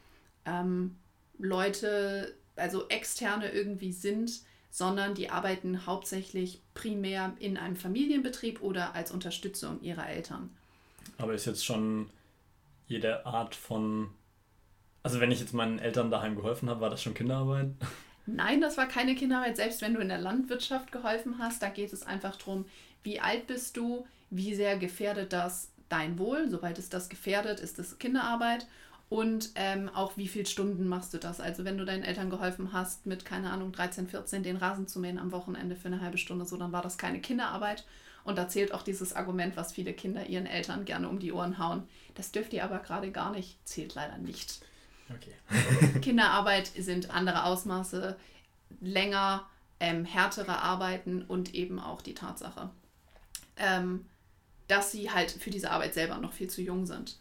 ähm, 0.44 0.96
Leute, 1.38 2.34
also 2.56 2.88
externe 2.88 3.50
irgendwie 3.50 3.92
sind, 3.92 4.42
sondern 4.72 5.14
die 5.14 5.28
arbeiten 5.28 5.86
hauptsächlich 5.86 6.62
primär 6.72 7.34
in 7.38 7.58
einem 7.58 7.76
Familienbetrieb 7.76 8.62
oder 8.62 8.94
als 8.94 9.12
Unterstützung 9.12 9.80
ihrer 9.82 10.08
Eltern. 10.08 10.48
Aber 11.18 11.34
ist 11.34 11.44
jetzt 11.44 11.64
schon 11.64 12.08
jede 12.88 13.26
Art 13.26 13.54
von. 13.54 14.08
Also, 15.02 15.20
wenn 15.20 15.30
ich 15.30 15.40
jetzt 15.40 15.52
meinen 15.52 15.78
Eltern 15.78 16.10
daheim 16.10 16.36
geholfen 16.36 16.70
habe, 16.70 16.80
war 16.80 16.88
das 16.88 17.02
schon 17.02 17.12
Kinderarbeit? 17.12 17.68
Nein, 18.26 18.62
das 18.62 18.78
war 18.78 18.88
keine 18.88 19.14
Kinderarbeit. 19.14 19.56
Selbst 19.56 19.82
wenn 19.82 19.92
du 19.92 20.00
in 20.00 20.08
der 20.08 20.20
Landwirtschaft 20.20 20.90
geholfen 20.90 21.36
hast, 21.38 21.62
da 21.62 21.68
geht 21.68 21.92
es 21.92 22.02
einfach 22.02 22.36
darum, 22.36 22.64
wie 23.02 23.20
alt 23.20 23.46
bist 23.48 23.76
du, 23.76 24.06
wie 24.30 24.54
sehr 24.54 24.78
gefährdet 24.78 25.34
das 25.34 25.70
dein 25.90 26.18
Wohl. 26.18 26.48
Sobald 26.48 26.78
es 26.78 26.88
das 26.88 27.10
gefährdet, 27.10 27.60
ist 27.60 27.78
es 27.78 27.98
Kinderarbeit 27.98 28.66
und 29.12 29.50
ähm, 29.56 29.90
auch 29.90 30.16
wie 30.16 30.26
viele 30.26 30.46
Stunden 30.46 30.88
machst 30.88 31.12
du 31.12 31.18
das. 31.18 31.38
Also 31.38 31.66
wenn 31.66 31.76
du 31.76 31.84
deinen 31.84 32.02
Eltern 32.02 32.30
geholfen 32.30 32.72
hast, 32.72 33.04
mit, 33.04 33.26
keine 33.26 33.50
Ahnung, 33.50 33.70
13, 33.70 34.08
14 34.08 34.42
den 34.42 34.56
Rasen 34.56 34.88
zu 34.88 35.00
mähen 35.00 35.18
am 35.18 35.32
Wochenende 35.32 35.76
für 35.76 35.88
eine 35.88 36.00
halbe 36.00 36.16
Stunde, 36.16 36.46
so, 36.46 36.56
dann 36.56 36.72
war 36.72 36.80
das 36.80 36.96
keine 36.96 37.20
Kinderarbeit. 37.20 37.84
Und 38.24 38.38
da 38.38 38.48
zählt 38.48 38.72
auch 38.72 38.80
dieses 38.80 39.12
Argument, 39.12 39.54
was 39.54 39.74
viele 39.74 39.92
Kinder 39.92 40.24
ihren 40.24 40.46
Eltern 40.46 40.86
gerne 40.86 41.10
um 41.10 41.18
die 41.18 41.30
Ohren 41.30 41.58
hauen. 41.58 41.86
Das 42.14 42.32
dürft 42.32 42.54
ihr 42.54 42.64
aber 42.64 42.78
gerade 42.78 43.10
gar 43.10 43.32
nicht, 43.32 43.58
zählt 43.68 43.94
leider 43.94 44.16
nicht. 44.16 44.62
Okay. 45.10 46.00
Kinderarbeit 46.00 46.68
sind 46.68 47.10
andere 47.10 47.44
Ausmaße, 47.44 48.16
länger, 48.80 49.44
ähm, 49.78 50.06
härtere 50.06 50.62
Arbeiten 50.62 51.20
und 51.20 51.54
eben 51.54 51.78
auch 51.78 52.00
die 52.00 52.14
Tatsache, 52.14 52.70
ähm, 53.58 54.06
dass 54.68 54.90
sie 54.90 55.10
halt 55.10 55.32
für 55.32 55.50
diese 55.50 55.70
Arbeit 55.70 55.92
selber 55.92 56.16
noch 56.16 56.32
viel 56.32 56.48
zu 56.48 56.62
jung 56.62 56.86
sind. 56.86 57.18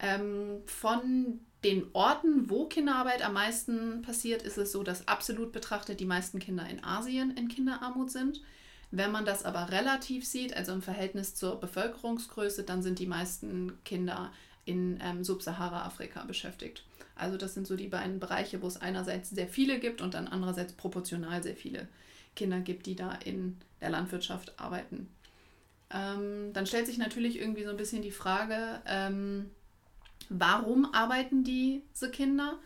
Ähm, 0.00 0.62
von 0.66 1.40
den 1.64 1.86
Orten, 1.94 2.50
wo 2.50 2.66
Kinderarbeit 2.66 3.24
am 3.24 3.34
meisten 3.34 4.02
passiert, 4.02 4.42
ist 4.42 4.58
es 4.58 4.70
so, 4.70 4.82
dass 4.82 5.08
absolut 5.08 5.52
betrachtet 5.52 5.98
die 5.98 6.04
meisten 6.04 6.38
Kinder 6.38 6.68
in 6.68 6.84
Asien 6.84 7.36
in 7.36 7.48
Kinderarmut 7.48 8.10
sind. 8.10 8.42
Wenn 8.90 9.10
man 9.10 9.24
das 9.24 9.44
aber 9.44 9.70
relativ 9.70 10.26
sieht, 10.26 10.56
also 10.56 10.72
im 10.72 10.82
Verhältnis 10.82 11.34
zur 11.34 11.58
Bevölkerungsgröße, 11.58 12.62
dann 12.64 12.82
sind 12.82 12.98
die 12.98 13.06
meisten 13.06 13.72
Kinder 13.84 14.30
in 14.66 14.98
ähm, 15.02 15.24
Subsahara-Afrika 15.24 16.24
beschäftigt. 16.24 16.84
Also 17.16 17.36
das 17.36 17.54
sind 17.54 17.66
so 17.66 17.76
die 17.76 17.88
beiden 17.88 18.20
Bereiche, 18.20 18.60
wo 18.62 18.66
es 18.66 18.80
einerseits 18.80 19.30
sehr 19.30 19.48
viele 19.48 19.78
gibt 19.78 20.00
und 20.00 20.14
dann 20.14 20.28
andererseits 20.28 20.74
proportional 20.74 21.42
sehr 21.42 21.56
viele 21.56 21.88
Kinder 22.36 22.60
gibt, 22.60 22.86
die 22.86 22.96
da 22.96 23.12
in 23.12 23.58
der 23.80 23.90
Landwirtschaft 23.90 24.58
arbeiten. 24.58 25.08
Ähm, 25.90 26.52
dann 26.52 26.66
stellt 26.66 26.86
sich 26.86 26.98
natürlich 26.98 27.38
irgendwie 27.38 27.64
so 27.64 27.70
ein 27.70 27.76
bisschen 27.76 28.02
die 28.02 28.10
Frage, 28.10 28.80
ähm, 28.86 29.50
Warum 30.28 30.92
arbeiten 30.92 31.44
diese 31.44 32.10
Kinder? 32.10 32.58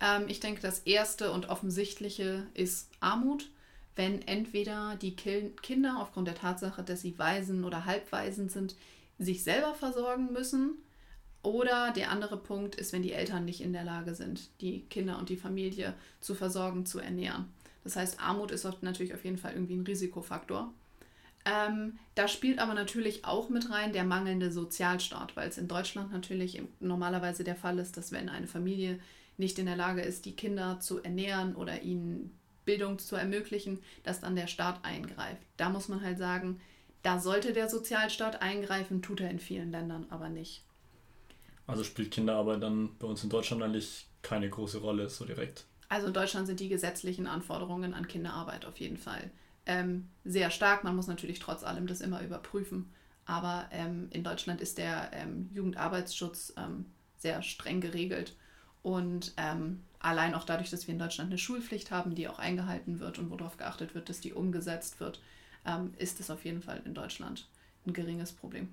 Ähm, 0.00 0.24
ich 0.28 0.40
denke, 0.40 0.60
das 0.60 0.80
erste 0.80 1.32
und 1.32 1.48
offensichtliche 1.48 2.46
ist 2.54 2.90
Armut. 3.00 3.50
Wenn 3.94 4.20
entweder 4.22 4.96
die 4.96 5.16
Kinder 5.16 5.98
aufgrund 6.00 6.28
der 6.28 6.34
Tatsache, 6.34 6.82
dass 6.82 7.00
sie 7.00 7.18
Waisen 7.18 7.64
oder 7.64 7.86
Halbwaisen 7.86 8.50
sind, 8.50 8.76
sich 9.18 9.42
selber 9.42 9.74
versorgen 9.74 10.32
müssen. 10.32 10.74
Oder 11.42 11.92
der 11.92 12.10
andere 12.10 12.36
Punkt 12.36 12.74
ist, 12.74 12.92
wenn 12.92 13.02
die 13.02 13.12
Eltern 13.12 13.44
nicht 13.44 13.60
in 13.60 13.72
der 13.72 13.84
Lage 13.84 14.14
sind, 14.14 14.50
die 14.60 14.80
Kinder 14.90 15.18
und 15.18 15.28
die 15.28 15.36
Familie 15.36 15.94
zu 16.20 16.34
versorgen, 16.34 16.84
zu 16.86 16.98
ernähren. 16.98 17.46
Das 17.84 17.94
heißt, 17.94 18.20
Armut 18.20 18.50
ist 18.50 18.66
natürlich 18.82 19.14
auf 19.14 19.24
jeden 19.24 19.38
Fall 19.38 19.52
irgendwie 19.52 19.76
ein 19.76 19.86
Risikofaktor. 19.86 20.74
Ähm, 21.46 21.98
da 22.16 22.26
spielt 22.26 22.58
aber 22.58 22.74
natürlich 22.74 23.24
auch 23.24 23.48
mit 23.48 23.70
rein 23.70 23.92
der 23.92 24.02
mangelnde 24.02 24.50
Sozialstaat, 24.50 25.36
weil 25.36 25.48
es 25.48 25.58
in 25.58 25.68
Deutschland 25.68 26.12
natürlich 26.12 26.60
normalerweise 26.80 27.44
der 27.44 27.54
Fall 27.54 27.78
ist, 27.78 27.96
dass 27.96 28.10
wenn 28.10 28.28
eine 28.28 28.48
Familie 28.48 28.98
nicht 29.36 29.58
in 29.60 29.66
der 29.66 29.76
Lage 29.76 30.02
ist, 30.02 30.24
die 30.24 30.34
Kinder 30.34 30.80
zu 30.80 31.02
ernähren 31.02 31.54
oder 31.54 31.82
ihnen 31.82 32.36
Bildung 32.64 32.98
zu 32.98 33.14
ermöglichen, 33.14 33.78
dass 34.02 34.20
dann 34.20 34.34
der 34.34 34.48
Staat 34.48 34.84
eingreift. 34.84 35.40
Da 35.56 35.68
muss 35.68 35.88
man 35.88 36.02
halt 36.02 36.18
sagen, 36.18 36.60
da 37.02 37.20
sollte 37.20 37.52
der 37.52 37.68
Sozialstaat 37.68 38.42
eingreifen, 38.42 39.00
tut 39.00 39.20
er 39.20 39.30
in 39.30 39.38
vielen 39.38 39.70
Ländern 39.70 40.06
aber 40.10 40.28
nicht. 40.28 40.64
Also 41.68 41.84
spielt 41.84 42.10
Kinderarbeit 42.10 42.60
dann 42.60 42.96
bei 42.98 43.06
uns 43.06 43.22
in 43.22 43.30
Deutschland 43.30 43.62
eigentlich 43.62 44.08
keine 44.22 44.50
große 44.50 44.78
Rolle 44.78 45.08
so 45.10 45.24
direkt? 45.24 45.66
Also 45.88 46.08
in 46.08 46.12
Deutschland 46.12 46.48
sind 46.48 46.58
die 46.58 46.68
gesetzlichen 46.68 47.28
Anforderungen 47.28 47.94
an 47.94 48.08
Kinderarbeit 48.08 48.64
auf 48.64 48.78
jeden 48.80 48.96
Fall 48.96 49.30
ähm, 49.66 50.08
sehr 50.24 50.50
stark. 50.50 50.84
Man 50.84 50.96
muss 50.96 51.06
natürlich 51.06 51.38
trotz 51.38 51.64
allem 51.64 51.86
das 51.86 52.00
immer 52.00 52.22
überprüfen. 52.22 52.92
Aber 53.26 53.68
ähm, 53.72 54.08
in 54.10 54.22
Deutschland 54.22 54.60
ist 54.60 54.78
der 54.78 55.10
ähm, 55.12 55.50
Jugendarbeitsschutz 55.52 56.54
ähm, 56.56 56.86
sehr 57.18 57.42
streng 57.42 57.80
geregelt. 57.80 58.36
Und 58.82 59.34
ähm, 59.36 59.82
allein 59.98 60.34
auch 60.34 60.44
dadurch, 60.44 60.70
dass 60.70 60.86
wir 60.86 60.92
in 60.92 61.00
Deutschland 61.00 61.30
eine 61.30 61.38
Schulpflicht 61.38 61.90
haben, 61.90 62.14
die 62.14 62.28
auch 62.28 62.38
eingehalten 62.38 63.00
wird 63.00 63.18
und 63.18 63.30
worauf 63.30 63.56
geachtet 63.56 63.94
wird, 63.94 64.08
dass 64.08 64.20
die 64.20 64.32
umgesetzt 64.32 65.00
wird, 65.00 65.20
ähm, 65.66 65.92
ist 65.98 66.20
es 66.20 66.30
auf 66.30 66.44
jeden 66.44 66.62
Fall 66.62 66.80
in 66.84 66.94
Deutschland 66.94 67.48
ein 67.86 67.92
geringes 67.92 68.32
Problem. 68.32 68.68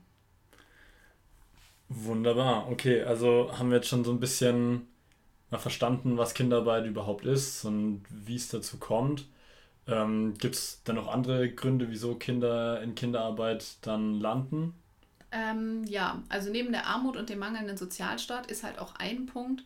Wunderbar, 1.90 2.70
okay, 2.70 3.04
also 3.04 3.52
haben 3.58 3.70
wir 3.70 3.78
jetzt 3.78 3.88
schon 3.88 4.04
so 4.04 4.12
ein 4.12 4.20
bisschen 4.20 4.88
mal 5.50 5.58
verstanden, 5.58 6.18
was 6.18 6.34
Kinderarbeit 6.34 6.86
überhaupt 6.86 7.26
ist 7.26 7.66
und 7.66 8.04
wie 8.10 8.36
es 8.36 8.50
dazu 8.50 8.78
kommt. 8.78 9.28
Ähm, 9.88 10.34
Gibt 10.38 10.56
es 10.56 10.82
dann 10.84 10.96
noch 10.96 11.08
andere 11.08 11.50
Gründe, 11.50 11.90
wieso 11.90 12.16
Kinder 12.16 12.82
in 12.82 12.96
Kinderarbeit 12.96 13.78
dann 13.82 14.20
landen? 14.20 14.74
Ähm, 15.32 15.84
ja, 15.86 16.22
also 16.30 16.52
neben 16.52 16.72
der 16.72 16.86
Armut 16.88 17.18
und 17.18 17.30
dem 17.30 17.40
mangelnden 17.40 17.75
Sozialstaat 17.75 18.50
ist 18.50 18.63
halt 18.63 18.80
auch 18.80 18.96
ein 18.96 19.25
Punkt, 19.25 19.63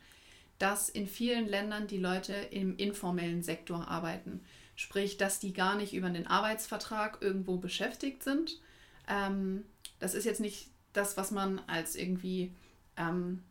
dass 0.60 0.90
in 0.90 1.08
vielen 1.08 1.48
Ländern 1.48 1.88
die 1.88 2.00
Leute 2.00 2.34
im 2.34 2.78
informellen 2.78 3.44
Sektor 3.44 3.88
arbeiten. 3.88 4.42
Sprich, 4.76 5.18
dass 5.18 5.40
die 5.40 5.54
gar 5.54 5.76
nicht 5.76 5.94
über 5.94 6.08
einen 6.08 6.28
Arbeitsvertrag 6.28 7.18
irgendwo 7.22 7.58
beschäftigt 7.58 8.24
sind. 8.24 8.60
Ähm, 9.08 9.66
das 10.00 10.14
ist 10.14 10.26
jetzt 10.26 10.40
nicht 10.40 10.70
das, 10.94 11.18
was 11.18 11.32
man 11.32 11.60
als 11.68 11.96
irgendwie 11.96 12.54
ähm, 12.96 13.44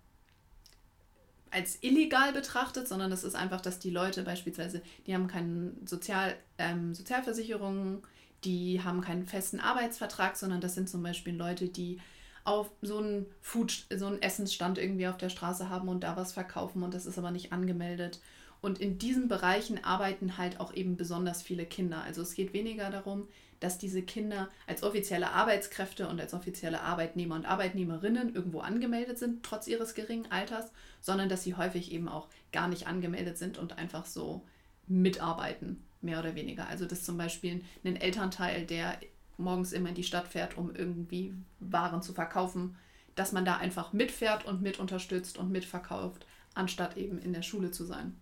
als 1.50 1.78
illegal 1.82 2.32
betrachtet, 2.32 2.88
sondern 2.88 3.10
das 3.10 3.24
ist 3.24 3.34
einfach, 3.34 3.60
dass 3.60 3.78
die 3.78 3.90
Leute 3.90 4.22
beispielsweise, 4.22 4.82
die 5.06 5.14
haben 5.14 5.28
keine 5.28 5.72
Sozial, 5.84 6.34
ähm, 6.58 6.94
Sozialversicherung, 6.94 8.06
die 8.44 8.82
haben 8.82 9.00
keinen 9.00 9.26
festen 9.26 9.60
Arbeitsvertrag, 9.60 10.36
sondern 10.36 10.60
das 10.60 10.74
sind 10.74 10.88
zum 10.88 11.02
Beispiel 11.02 11.34
Leute, 11.34 11.68
die 11.68 12.00
auf 12.44 12.70
so 12.80 12.98
einen 12.98 13.26
Food, 13.40 13.86
so 13.94 14.06
einen 14.06 14.22
Essensstand 14.22 14.78
irgendwie 14.78 15.08
auf 15.08 15.16
der 15.16 15.30
Straße 15.30 15.68
haben 15.68 15.88
und 15.88 16.04
da 16.04 16.16
was 16.16 16.32
verkaufen 16.32 16.82
und 16.82 16.94
das 16.94 17.06
ist 17.06 17.18
aber 17.18 17.32
nicht 17.32 17.52
angemeldet. 17.52 18.20
Und 18.60 18.78
in 18.80 18.98
diesen 18.98 19.28
Bereichen 19.28 19.84
arbeiten 19.84 20.38
halt 20.38 20.60
auch 20.60 20.74
eben 20.74 20.96
besonders 20.96 21.42
viele 21.42 21.66
Kinder. 21.66 22.02
Also 22.02 22.22
es 22.22 22.34
geht 22.34 22.52
weniger 22.52 22.90
darum, 22.90 23.28
dass 23.60 23.78
diese 23.78 24.02
Kinder 24.02 24.48
als 24.66 24.82
offizielle 24.82 25.30
Arbeitskräfte 25.30 26.08
und 26.08 26.20
als 26.20 26.34
offizielle 26.34 26.80
Arbeitnehmer 26.80 27.36
und 27.36 27.46
Arbeitnehmerinnen 27.46 28.34
irgendwo 28.34 28.60
angemeldet 28.60 29.18
sind, 29.18 29.42
trotz 29.42 29.66
ihres 29.66 29.94
geringen 29.94 30.30
Alters, 30.30 30.70
sondern 31.00 31.28
dass 31.28 31.42
sie 31.42 31.54
häufig 31.54 31.92
eben 31.92 32.08
auch 32.08 32.28
gar 32.52 32.68
nicht 32.68 32.86
angemeldet 32.86 33.38
sind 33.38 33.58
und 33.58 33.78
einfach 33.78 34.04
so 34.04 34.42
mitarbeiten, 34.86 35.84
mehr 36.00 36.18
oder 36.18 36.34
weniger. 36.34 36.68
Also 36.68 36.86
dass 36.86 37.04
zum 37.04 37.16
Beispiel 37.16 37.64
ein 37.84 37.96
Elternteil, 37.96 38.66
der 38.66 38.98
morgens 39.38 39.72
immer 39.72 39.90
in 39.90 39.94
die 39.94 40.04
Stadt 40.04 40.28
fährt, 40.28 40.56
um 40.56 40.74
irgendwie 40.74 41.34
Waren 41.60 42.02
zu 42.02 42.12
verkaufen, 42.12 42.76
dass 43.14 43.32
man 43.32 43.44
da 43.44 43.56
einfach 43.56 43.92
mitfährt 43.92 44.44
und 44.44 44.62
mit 44.62 44.78
unterstützt 44.78 45.38
und 45.38 45.50
mitverkauft, 45.50 46.26
anstatt 46.54 46.96
eben 46.96 47.18
in 47.18 47.32
der 47.32 47.42
Schule 47.42 47.70
zu 47.70 47.84
sein. 47.84 48.14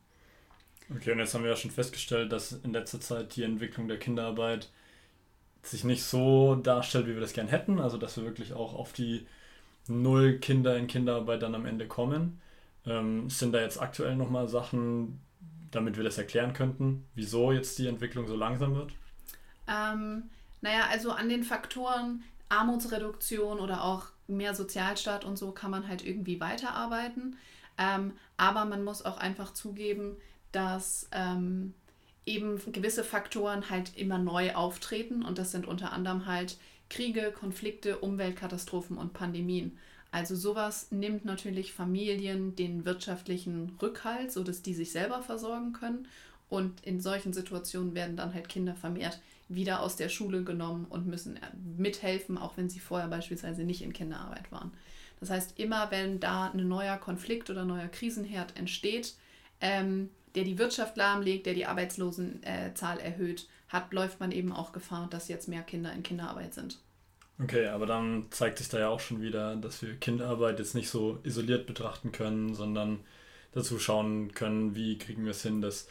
Okay, 0.90 1.12
und 1.12 1.18
jetzt 1.18 1.34
haben 1.34 1.44
wir 1.44 1.50
ja 1.50 1.56
schon 1.56 1.70
festgestellt, 1.70 2.32
dass 2.32 2.52
in 2.52 2.72
letzter 2.72 3.00
Zeit 3.00 3.36
die 3.36 3.42
Entwicklung 3.42 3.88
der 3.88 3.98
Kinderarbeit 3.98 4.70
sich 5.62 5.84
nicht 5.84 6.04
so 6.04 6.56
darstellt, 6.56 7.06
wie 7.06 7.14
wir 7.14 7.20
das 7.20 7.32
gern 7.32 7.48
hätten. 7.48 7.80
Also, 7.80 7.96
dass 7.96 8.16
wir 8.16 8.24
wirklich 8.24 8.52
auch 8.52 8.74
auf 8.74 8.92
die 8.92 9.26
null 9.88 10.38
Kinder 10.38 10.76
in 10.76 10.86
Kinderarbeit 10.86 11.42
dann 11.42 11.54
am 11.54 11.66
Ende 11.66 11.86
kommen. 11.86 12.40
Ähm, 12.86 13.30
sind 13.30 13.52
da 13.52 13.60
jetzt 13.60 13.80
aktuell 13.80 14.14
nochmal 14.14 14.48
Sachen, 14.48 15.20
damit 15.70 15.96
wir 15.96 16.04
das 16.04 16.18
erklären 16.18 16.52
könnten, 16.52 17.06
wieso 17.14 17.50
jetzt 17.52 17.78
die 17.78 17.86
Entwicklung 17.86 18.28
so 18.28 18.36
langsam 18.36 18.74
wird? 18.74 18.92
Ähm, 19.66 20.24
naja, 20.60 20.86
also 20.90 21.10
an 21.10 21.28
den 21.28 21.44
Faktoren 21.44 22.22
Armutsreduktion 22.48 23.58
oder 23.58 23.82
auch 23.82 24.06
mehr 24.28 24.54
Sozialstaat 24.54 25.24
und 25.24 25.38
so 25.38 25.50
kann 25.52 25.70
man 25.70 25.88
halt 25.88 26.04
irgendwie 26.04 26.40
weiterarbeiten. 26.40 27.36
Ähm, 27.76 28.12
aber 28.36 28.64
man 28.64 28.84
muss 28.84 29.04
auch 29.04 29.16
einfach 29.16 29.52
zugeben, 29.52 30.16
dass 30.54 31.08
ähm, 31.12 31.74
eben 32.26 32.60
gewisse 32.72 33.04
Faktoren 33.04 33.70
halt 33.70 33.96
immer 33.96 34.18
neu 34.18 34.54
auftreten 34.54 35.24
und 35.24 35.38
das 35.38 35.50
sind 35.50 35.66
unter 35.66 35.92
anderem 35.92 36.26
halt 36.26 36.56
Kriege, 36.88 37.32
Konflikte, 37.32 37.98
Umweltkatastrophen 37.98 38.96
und 38.96 39.12
Pandemien. 39.14 39.78
Also 40.10 40.36
sowas 40.36 40.92
nimmt 40.92 41.24
natürlich 41.24 41.72
Familien 41.72 42.54
den 42.54 42.84
wirtschaftlichen 42.84 43.76
Rückhalt, 43.82 44.30
sodass 44.30 44.62
die 44.62 44.74
sich 44.74 44.92
selber 44.92 45.22
versorgen 45.22 45.72
können 45.72 46.06
und 46.48 46.84
in 46.84 47.00
solchen 47.00 47.32
Situationen 47.32 47.94
werden 47.94 48.16
dann 48.16 48.32
halt 48.32 48.48
Kinder 48.48 48.74
vermehrt 48.74 49.20
wieder 49.48 49.80
aus 49.80 49.96
der 49.96 50.08
Schule 50.08 50.44
genommen 50.44 50.86
und 50.88 51.06
müssen 51.06 51.38
mithelfen, 51.76 52.38
auch 52.38 52.56
wenn 52.56 52.70
sie 52.70 52.80
vorher 52.80 53.08
beispielsweise 53.08 53.64
nicht 53.64 53.82
in 53.82 53.92
Kinderarbeit 53.92 54.50
waren. 54.50 54.72
Das 55.20 55.30
heißt, 55.30 55.58
immer 55.58 55.90
wenn 55.90 56.20
da 56.20 56.50
ein 56.50 56.68
neuer 56.68 56.96
Konflikt 56.96 57.50
oder 57.50 57.64
neuer 57.64 57.88
Krisenherd 57.88 58.56
entsteht, 58.56 59.14
ähm, 59.60 60.10
der 60.34 60.44
die 60.44 60.58
Wirtschaft 60.58 60.96
lahmlegt, 60.96 61.46
der 61.46 61.54
die 61.54 61.66
Arbeitslosenzahl 61.66 62.98
erhöht, 62.98 63.48
hat, 63.68 63.92
läuft 63.92 64.20
man 64.20 64.32
eben 64.32 64.52
auch 64.52 64.72
Gefahr, 64.72 65.08
dass 65.10 65.28
jetzt 65.28 65.48
mehr 65.48 65.62
Kinder 65.62 65.92
in 65.92 66.02
Kinderarbeit 66.02 66.54
sind. 66.54 66.78
Okay, 67.42 67.66
aber 67.66 67.86
dann 67.86 68.26
zeigt 68.30 68.58
sich 68.58 68.68
da 68.68 68.78
ja 68.78 68.88
auch 68.88 69.00
schon 69.00 69.20
wieder, 69.20 69.56
dass 69.56 69.82
wir 69.82 69.96
Kinderarbeit 69.96 70.58
jetzt 70.60 70.74
nicht 70.74 70.88
so 70.88 71.18
isoliert 71.24 71.66
betrachten 71.66 72.12
können, 72.12 72.54
sondern 72.54 73.00
dazu 73.52 73.78
schauen 73.78 74.32
können, 74.32 74.76
wie 74.76 74.98
kriegen 74.98 75.24
wir 75.24 75.32
es 75.32 75.42
hin, 75.42 75.60
dass 75.60 75.88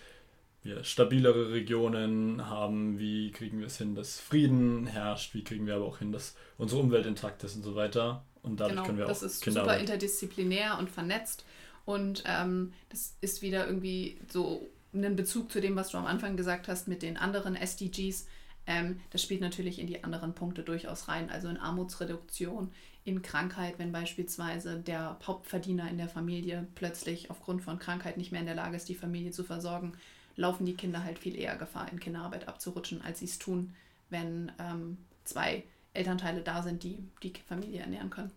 wir 0.64 0.84
stabilere 0.86 1.52
Regionen 1.52 2.50
haben, 2.50 2.98
wie 2.98 3.32
kriegen 3.32 3.60
wir 3.60 3.68
es 3.68 3.78
hin, 3.78 3.96
dass 3.96 4.20
Frieden 4.20 4.88
herrscht, 4.88 5.34
wie 5.34 5.44
kriegen 5.44 5.68
wir 5.68 5.76
aber 5.76 5.86
auch 5.86 6.00
hin, 6.00 6.14
dass 6.14 6.36
unsere 6.58 6.82
Umwelt 6.82 7.06
intakt 7.06 7.44
ist 7.44 7.56
und 7.56 7.64
so 7.64 7.76
weiter. 7.76 8.24
Und 8.42 8.60
dadurch 8.60 8.76
genau, 8.76 8.86
können 8.86 8.98
wir 8.98 9.06
auch 9.06 9.10
das 9.10 9.24
ist 9.24 9.44
super 9.44 9.78
interdisziplinär 9.78 10.78
und 10.80 10.90
vernetzt. 10.90 11.46
Und 11.86 12.24
ähm, 12.26 12.74
das 12.90 13.16
ist 13.22 13.42
wieder 13.42 13.68
irgendwie 13.68 14.18
so 14.32 14.68
einen 14.94 15.16
Bezug 15.16 15.52
zu 15.52 15.60
dem, 15.60 15.76
was 15.76 15.90
du 15.90 15.98
am 15.98 16.06
Anfang 16.06 16.38
gesagt 16.38 16.68
hast 16.68 16.88
mit 16.88 17.02
den 17.02 17.18
anderen 17.18 17.56
SDGs. 17.56 18.28
Ähm, 18.66 19.02
das 19.10 19.22
spielt 19.22 19.42
natürlich 19.42 19.80
in 19.80 19.88
die 19.88 20.04
anderen 20.04 20.34
Punkte 20.34 20.64
durchaus 20.64 21.08
rein, 21.08 21.30
also 21.30 21.50
in 21.50 21.58
Armutsreduktion, 21.58 22.72
in 23.04 23.22
Krankheit, 23.22 23.80
wenn 23.80 23.92
beispielsweise 23.92 24.80
der 24.80 25.18
Hauptverdiener 25.26 25.90
in 25.90 25.98
der 25.98 26.08
Familie 26.08 26.68
plötzlich 26.76 27.30
aufgrund 27.30 27.62
von 27.62 27.80
Krankheit 27.80 28.18
nicht 28.18 28.32
mehr 28.32 28.40
in 28.40 28.48
der 28.48 28.56
Lage 28.56 28.78
ist, 28.78 28.88
die 28.88 28.96
Familie 28.96 29.32
zu 29.32 29.44
versorgen, 29.44 29.94
laufen 30.38 30.66
die 30.66 30.76
Kinder 30.76 31.04
halt 31.04 31.20
viel 31.20 31.36
eher 31.36 31.58
Gefahr, 31.58 31.92
in 31.92 32.00
Kinderarbeit 32.00 32.48
abzurutschen, 32.48 33.02
als 33.02 33.20
sie 33.20 33.26
es 33.26 33.40
tun, 33.40 33.74
wenn 34.10 34.52
ähm, 34.60 34.98
zwei 35.26 35.64
Elternteile 35.94 36.42
da 36.42 36.64
sind, 36.64 36.84
die 36.84 37.04
die 37.22 37.34
Familie 37.48 37.82
ernähren 37.82 38.10
können. 38.10 38.32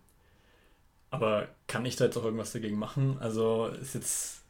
Aber 1.09 1.47
kann 1.67 1.85
ich 1.85 1.95
da 1.95 2.05
jetzt 2.05 2.17
auch 2.17 2.25
irgendwas 2.25 2.51
dagegen 2.51 2.77
machen? 2.77 3.17
Also 3.19 3.67
ist 3.67 3.95
jetzt 3.95 4.43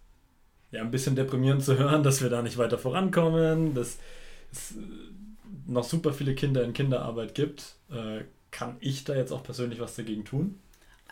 ja 0.72 0.82
ein 0.82 0.92
bisschen 0.92 1.16
deprimierend 1.16 1.64
zu 1.64 1.78
hören, 1.78 2.04
dass 2.04 2.22
wir 2.22 2.30
da 2.30 2.42
nicht 2.42 2.58
weiter 2.58 2.78
vorankommen, 2.78 3.74
dass 3.74 3.98
es 4.52 4.76
noch 5.66 5.84
super 5.84 6.14
viele 6.14 6.36
Kinder 6.36 6.64
in 6.64 6.74
Kinderarbeit 6.74 7.36
gibt. 7.36 7.76
Äh, 7.92 8.24
kann 8.52 8.78
ich 8.80 9.04
da 9.04 9.16
jetzt 9.16 9.32
auch 9.32 9.44
persönlich 9.44 9.80
was 9.80 9.96
dagegen 9.96 10.26
tun? 10.26 10.60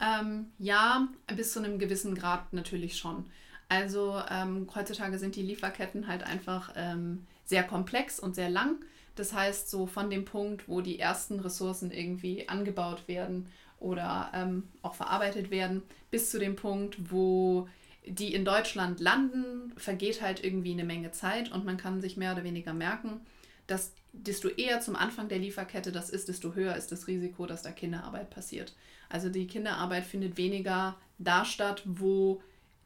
Ähm, 0.02 0.48
ja, 0.58 1.08
bis 1.36 1.54
zu 1.54 1.60
einem 1.60 1.80
gewissen 1.80 2.16
Grad 2.16 2.54
natürlich 2.54 2.98
schon. 2.98 3.26
Also 3.70 4.22
ähm, 4.30 4.68
heutzutage 4.76 5.18
sind 5.20 5.36
die 5.36 5.42
Lieferketten 5.42 6.08
halt 6.08 6.24
einfach 6.24 6.72
ähm, 6.76 7.26
sehr 7.46 7.64
komplex 7.64 8.20
und 8.20 8.36
sehr 8.36 8.50
lang. 8.50 8.84
Das 9.16 9.34
heißt, 9.34 9.70
so 9.70 9.86
von 9.88 10.10
dem 10.10 10.26
Punkt, 10.26 10.68
wo 10.68 10.82
die 10.82 11.00
ersten 11.00 11.40
Ressourcen 11.40 11.92
irgendwie 11.92 12.50
angebaut 12.50 13.08
werden 13.08 13.48
oder 13.80 14.32
ähm, 14.34 14.64
auch 14.82 14.96
verarbeitet 14.96 15.52
werden, 15.52 15.84
bis 16.12 16.32
zu 16.32 16.40
dem 16.40 16.56
Punkt, 16.56 17.12
wo 17.12 17.68
die 18.06 18.34
in 18.34 18.46
Deutschland 18.46 19.00
landen, 19.00 19.74
vergeht 19.78 20.22
halt 20.22 20.44
irgendwie 20.44 20.74
eine 20.74 20.84
Menge 20.84 21.12
Zeit 21.12 21.52
und 21.52 21.66
man 21.66 21.78
kann 21.78 22.02
sich 22.02 22.18
mehr 22.18 22.34
oder 22.34 22.44
weniger 22.44 22.74
merken, 22.74 23.22
dass 23.68 23.94
desto 24.14 24.48
eher 24.48 24.80
zum 24.80 24.96
Anfang 24.96 25.28
der 25.28 25.40
Lieferkette 25.40 25.92
das 25.92 26.10
ist, 26.10 26.28
desto 26.28 26.54
höher 26.54 26.76
ist 26.76 26.92
das 26.92 27.08
Risiko, 27.08 27.46
dass 27.46 27.64
da 27.64 27.72
Kinderarbeit 27.72 28.30
passiert. 28.30 28.76
Also 29.10 29.30
die 29.30 29.48
Kinderarbeit 29.48 30.06
findet 30.06 30.38
weniger 30.38 30.96
da 31.18 31.46
statt, 31.46 31.82
wo 31.86 32.42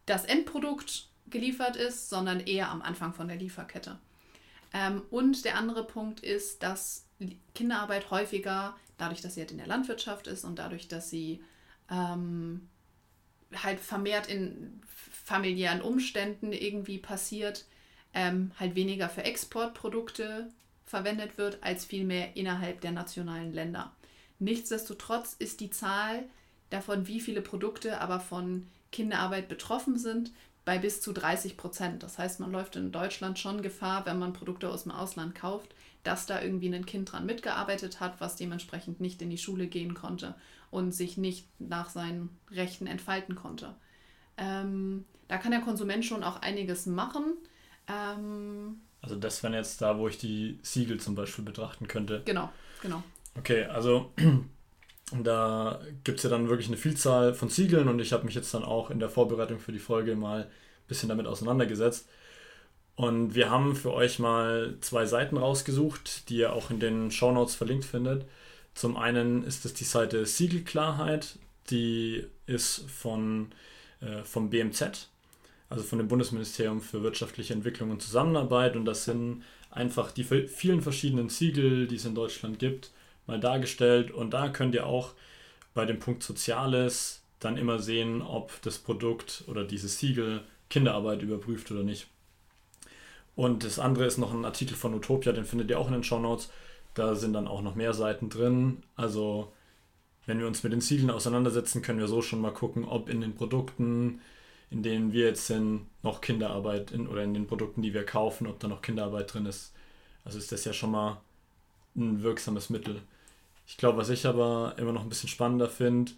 das 0.06 0.24
Endprodukt 0.24 1.08
geliefert 1.28 1.76
ist, 1.76 2.08
sondern 2.08 2.40
eher 2.40 2.70
am 2.70 2.82
Anfang 2.82 3.12
von 3.12 3.28
der 3.28 3.36
Lieferkette. 3.36 3.98
Ähm, 4.72 5.02
und 5.10 5.44
der 5.44 5.56
andere 5.56 5.84
Punkt 5.84 6.20
ist, 6.20 6.62
dass 6.62 7.06
Kinderarbeit 7.54 8.10
häufiger, 8.10 8.76
dadurch, 9.00 9.20
dass 9.20 9.34
sie 9.34 9.40
halt 9.40 9.52
in 9.52 9.58
der 9.58 9.66
Landwirtschaft 9.66 10.26
ist 10.26 10.44
und 10.44 10.58
dadurch, 10.58 10.88
dass 10.88 11.10
sie 11.10 11.42
ähm, 11.90 12.68
halt 13.54 13.80
vermehrt 13.80 14.28
in 14.28 14.80
familiären 15.24 15.80
Umständen 15.80 16.52
irgendwie 16.52 16.98
passiert, 16.98 17.64
ähm, 18.14 18.52
halt 18.58 18.74
weniger 18.74 19.08
für 19.08 19.24
Exportprodukte 19.24 20.48
verwendet 20.86 21.38
wird, 21.38 21.58
als 21.62 21.84
vielmehr 21.84 22.36
innerhalb 22.36 22.80
der 22.80 22.90
nationalen 22.90 23.52
Länder. 23.52 23.92
Nichtsdestotrotz 24.40 25.34
ist 25.38 25.60
die 25.60 25.70
Zahl 25.70 26.24
davon, 26.70 27.06
wie 27.06 27.20
viele 27.20 27.42
Produkte 27.42 28.00
aber 28.00 28.20
von 28.20 28.66
Kinderarbeit 28.90 29.48
betroffen 29.48 29.98
sind, 29.98 30.32
bei 30.64 30.78
bis 30.78 31.00
zu 31.00 31.12
30 31.12 31.56
Prozent. 31.56 32.02
Das 32.02 32.18
heißt, 32.18 32.40
man 32.40 32.52
läuft 32.52 32.76
in 32.76 32.92
Deutschland 32.92 33.38
schon 33.38 33.62
Gefahr, 33.62 34.06
wenn 34.06 34.18
man 34.18 34.32
Produkte 34.32 34.68
aus 34.68 34.84
dem 34.84 34.92
Ausland 34.92 35.34
kauft, 35.34 35.74
dass 36.02 36.26
da 36.26 36.42
irgendwie 36.42 36.72
ein 36.74 36.86
Kind 36.86 37.12
dran 37.12 37.26
mitgearbeitet 37.26 38.00
hat, 38.00 38.20
was 38.20 38.36
dementsprechend 38.36 39.00
nicht 39.00 39.20
in 39.22 39.30
die 39.30 39.38
Schule 39.38 39.66
gehen 39.66 39.94
konnte 39.94 40.34
und 40.70 40.92
sich 40.92 41.16
nicht 41.16 41.46
nach 41.58 41.90
seinen 41.90 42.30
Rechten 42.50 42.86
entfalten 42.86 43.34
konnte. 43.34 43.74
Ähm, 44.36 45.04
da 45.28 45.38
kann 45.38 45.50
der 45.50 45.60
Konsument 45.60 46.04
schon 46.04 46.24
auch 46.24 46.40
einiges 46.42 46.86
machen. 46.86 47.36
Ähm, 47.88 48.80
also 49.02 49.16
das 49.16 49.42
wären 49.42 49.54
jetzt 49.54 49.80
da, 49.82 49.98
wo 49.98 50.08
ich 50.08 50.18
die 50.18 50.58
Siegel 50.62 51.00
zum 51.00 51.14
Beispiel 51.14 51.44
betrachten 51.44 51.88
könnte. 51.88 52.22
Genau, 52.24 52.50
genau. 52.82 53.02
Okay, 53.38 53.64
also 53.64 54.12
da 55.22 55.80
gibt 56.04 56.18
es 56.18 56.24
ja 56.24 56.30
dann 56.30 56.48
wirklich 56.48 56.68
eine 56.68 56.76
Vielzahl 56.76 57.34
von 57.34 57.48
Siegeln 57.48 57.88
und 57.88 58.00
ich 58.00 58.12
habe 58.12 58.24
mich 58.24 58.34
jetzt 58.34 58.52
dann 58.54 58.64
auch 58.64 58.90
in 58.90 59.00
der 59.00 59.10
Vorbereitung 59.10 59.58
für 59.58 59.72
die 59.72 59.78
Folge 59.78 60.16
mal 60.16 60.42
ein 60.42 60.48
bisschen 60.88 61.08
damit 61.08 61.26
auseinandergesetzt. 61.26 62.08
Und 63.00 63.34
wir 63.34 63.48
haben 63.48 63.76
für 63.76 63.94
euch 63.94 64.18
mal 64.18 64.76
zwei 64.82 65.06
Seiten 65.06 65.38
rausgesucht, 65.38 66.28
die 66.28 66.36
ihr 66.36 66.52
auch 66.52 66.70
in 66.70 66.80
den 66.80 67.10
Shownotes 67.10 67.54
verlinkt 67.54 67.86
findet. 67.86 68.26
Zum 68.74 68.98
einen 68.98 69.42
ist 69.42 69.64
es 69.64 69.72
die 69.72 69.84
Seite 69.84 70.26
Siegelklarheit, 70.26 71.38
die 71.70 72.26
ist 72.44 72.84
von, 72.90 73.52
äh, 74.02 74.22
vom 74.24 74.50
BMZ, 74.50 75.08
also 75.70 75.82
von 75.82 75.96
dem 75.96 76.08
Bundesministerium 76.08 76.82
für 76.82 77.02
wirtschaftliche 77.02 77.54
Entwicklung 77.54 77.90
und 77.90 78.02
Zusammenarbeit. 78.02 78.76
Und 78.76 78.84
das 78.84 79.06
sind 79.06 79.44
einfach 79.70 80.12
die 80.12 80.24
vielen 80.24 80.82
verschiedenen 80.82 81.30
Siegel, 81.30 81.86
die 81.86 81.96
es 81.96 82.04
in 82.04 82.14
Deutschland 82.14 82.58
gibt, 82.58 82.90
mal 83.26 83.40
dargestellt. 83.40 84.10
Und 84.10 84.34
da 84.34 84.50
könnt 84.50 84.74
ihr 84.74 84.84
auch 84.84 85.14
bei 85.72 85.86
dem 85.86 86.00
Punkt 86.00 86.22
Soziales 86.22 87.22
dann 87.38 87.56
immer 87.56 87.78
sehen, 87.78 88.20
ob 88.20 88.60
das 88.60 88.76
Produkt 88.76 89.44
oder 89.46 89.64
dieses 89.64 89.98
Siegel 89.98 90.42
Kinderarbeit 90.68 91.22
überprüft 91.22 91.70
oder 91.70 91.82
nicht. 91.82 92.06
Und 93.40 93.64
das 93.64 93.78
andere 93.78 94.04
ist 94.04 94.18
noch 94.18 94.34
ein 94.34 94.44
Artikel 94.44 94.76
von 94.76 94.92
Utopia, 94.92 95.32
den 95.32 95.46
findet 95.46 95.70
ihr 95.70 95.78
auch 95.78 95.86
in 95.86 95.94
den 95.94 96.04
Show 96.04 96.18
Notes. 96.18 96.50
Da 96.92 97.14
sind 97.14 97.32
dann 97.32 97.48
auch 97.48 97.62
noch 97.62 97.74
mehr 97.74 97.94
Seiten 97.94 98.28
drin. 98.28 98.82
Also, 98.96 99.50
wenn 100.26 100.38
wir 100.38 100.46
uns 100.46 100.62
mit 100.62 100.74
den 100.74 100.82
Siegeln 100.82 101.10
auseinandersetzen, 101.10 101.80
können 101.80 102.00
wir 102.00 102.06
so 102.06 102.20
schon 102.20 102.42
mal 102.42 102.52
gucken, 102.52 102.84
ob 102.84 103.08
in 103.08 103.22
den 103.22 103.34
Produkten, 103.34 104.20
in 104.68 104.82
denen 104.82 105.14
wir 105.14 105.24
jetzt 105.24 105.46
sind, 105.46 105.86
noch 106.02 106.20
Kinderarbeit 106.20 106.90
in, 106.90 107.08
oder 107.08 107.22
in 107.22 107.32
den 107.32 107.46
Produkten, 107.46 107.80
die 107.80 107.94
wir 107.94 108.04
kaufen, 108.04 108.46
ob 108.46 108.60
da 108.60 108.68
noch 108.68 108.82
Kinderarbeit 108.82 109.32
drin 109.32 109.46
ist. 109.46 109.72
Also 110.22 110.36
ist 110.36 110.52
das 110.52 110.66
ja 110.66 110.74
schon 110.74 110.90
mal 110.90 111.22
ein 111.96 112.22
wirksames 112.22 112.68
Mittel. 112.68 113.00
Ich 113.66 113.78
glaube, 113.78 113.96
was 113.96 114.10
ich 114.10 114.26
aber 114.26 114.74
immer 114.76 114.92
noch 114.92 115.02
ein 115.02 115.08
bisschen 115.08 115.30
spannender 115.30 115.70
finde, 115.70 116.12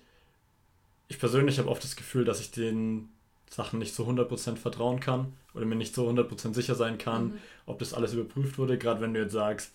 ich 1.07 1.21
persönlich 1.21 1.61
habe 1.61 1.69
oft 1.69 1.85
das 1.85 1.95
Gefühl, 1.95 2.25
dass 2.25 2.41
ich 2.41 2.51
den 2.51 3.11
Sachen 3.53 3.79
nicht 3.79 3.95
zu 3.95 4.09
100% 4.09 4.57
vertrauen 4.57 4.99
kann 4.99 5.35
oder 5.53 5.67
mir 5.67 5.75
nicht 5.75 5.95
zu 5.95 6.09
100% 6.09 6.55
sicher 6.55 6.75
sein 6.75 6.97
kann, 6.97 7.25
mhm. 7.25 7.39
ob 7.67 7.79
das 7.79 7.93
alles 7.93 8.15
überprüft 8.15 8.57
wurde. 8.57 8.79
Gerade 8.79 9.03
wenn 9.03 9.13
du 9.13 9.21
jetzt 9.21 9.33
sagst, 9.33 9.75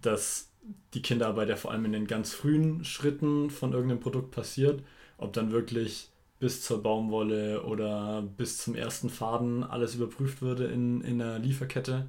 dass 0.00 0.50
die 0.94 1.02
Kinderarbeit 1.02 1.48
ja 1.48 1.56
vor 1.56 1.72
allem 1.72 1.86
in 1.86 1.92
den 1.92 2.06
ganz 2.06 2.32
frühen 2.32 2.84
Schritten 2.84 3.50
von 3.50 3.72
irgendeinem 3.72 4.00
Produkt 4.00 4.30
passiert, 4.30 4.82
ob 5.16 5.32
dann 5.32 5.50
wirklich 5.50 6.10
bis 6.38 6.62
zur 6.62 6.80
Baumwolle 6.80 7.64
oder 7.64 8.22
bis 8.22 8.58
zum 8.58 8.76
ersten 8.76 9.10
Faden 9.10 9.64
alles 9.64 9.96
überprüft 9.96 10.40
würde 10.40 10.66
in, 10.66 11.00
in 11.00 11.18
der 11.18 11.40
Lieferkette. 11.40 12.06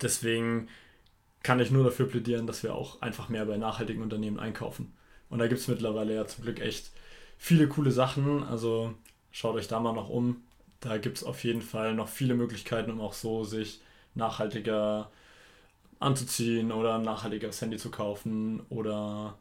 Deswegen 0.00 0.68
kann 1.42 1.60
ich 1.60 1.70
nur 1.70 1.84
dafür 1.84 2.06
plädieren, 2.06 2.46
dass 2.46 2.62
wir 2.62 2.74
auch 2.74 3.02
einfach 3.02 3.28
mehr 3.28 3.44
bei 3.44 3.58
nachhaltigen 3.58 4.02
Unternehmen 4.02 4.38
einkaufen. 4.38 4.94
Und 5.28 5.38
da 5.38 5.48
gibt 5.48 5.60
es 5.60 5.68
mittlerweile 5.68 6.14
ja 6.14 6.26
zum 6.26 6.44
Glück 6.44 6.60
echt 6.60 6.90
viele 7.36 7.68
coole 7.68 7.90
Sachen. 7.90 8.42
Also 8.42 8.94
schaut 9.30 9.56
euch 9.56 9.68
da 9.68 9.80
mal 9.80 9.92
noch 9.92 10.08
um. 10.08 10.42
Da 10.80 10.98
gibt 10.98 11.18
es 11.18 11.24
auf 11.24 11.42
jeden 11.44 11.62
Fall 11.62 11.94
noch 11.94 12.08
viele 12.08 12.34
Möglichkeiten, 12.34 12.90
um 12.90 13.00
auch 13.00 13.12
so 13.12 13.44
sich 13.44 13.80
nachhaltiger 14.14 15.10
anzuziehen 15.98 16.70
oder 16.70 16.96
ein 16.96 17.02
nachhaltigeres 17.02 17.60
Handy 17.60 17.76
zu 17.76 17.90
kaufen 17.90 18.60
oder 18.68 19.36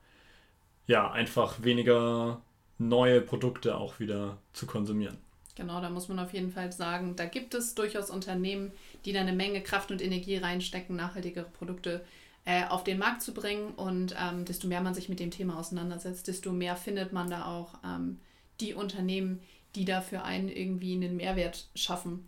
ja, 0.87 1.11
einfach 1.11 1.61
weniger 1.63 2.41
neue 2.79 3.21
Produkte 3.21 3.77
auch 3.77 3.99
wieder 3.99 4.37
zu 4.53 4.65
konsumieren. 4.65 5.17
Genau, 5.55 5.81
da 5.81 5.89
muss 5.89 6.07
man 6.07 6.19
auf 6.19 6.33
jeden 6.33 6.51
Fall 6.51 6.71
sagen, 6.71 7.15
da 7.15 7.25
gibt 7.25 7.55
es 7.55 7.73
durchaus 7.73 8.11
Unternehmen, 8.11 8.71
die 9.05 9.11
da 9.11 9.21
eine 9.21 9.33
Menge 9.33 9.61
Kraft 9.61 9.91
und 9.91 10.03
Energie 10.03 10.37
reinstecken, 10.37 10.95
nachhaltigere 10.95 11.45
Produkte 11.45 12.05
äh, 12.45 12.65
auf 12.67 12.83
den 12.83 12.99
Markt 12.99 13.23
zu 13.23 13.33
bringen. 13.33 13.73
Und 13.73 14.15
ähm, 14.21 14.45
desto 14.45 14.67
mehr 14.67 14.81
man 14.81 14.93
sich 14.93 15.09
mit 15.09 15.19
dem 15.19 15.31
Thema 15.31 15.57
auseinandersetzt, 15.57 16.27
desto 16.27 16.51
mehr 16.51 16.75
findet 16.75 17.11
man 17.11 17.31
da 17.31 17.45
auch 17.45 17.73
ähm, 17.83 18.19
die 18.61 18.75
Unternehmen, 18.75 19.41
die 19.77 19.85
da 19.85 20.01
für 20.01 20.23
einen 20.23 20.49
irgendwie 20.49 20.95
einen 20.95 21.15
Mehrwert 21.15 21.67
schaffen. 21.75 22.27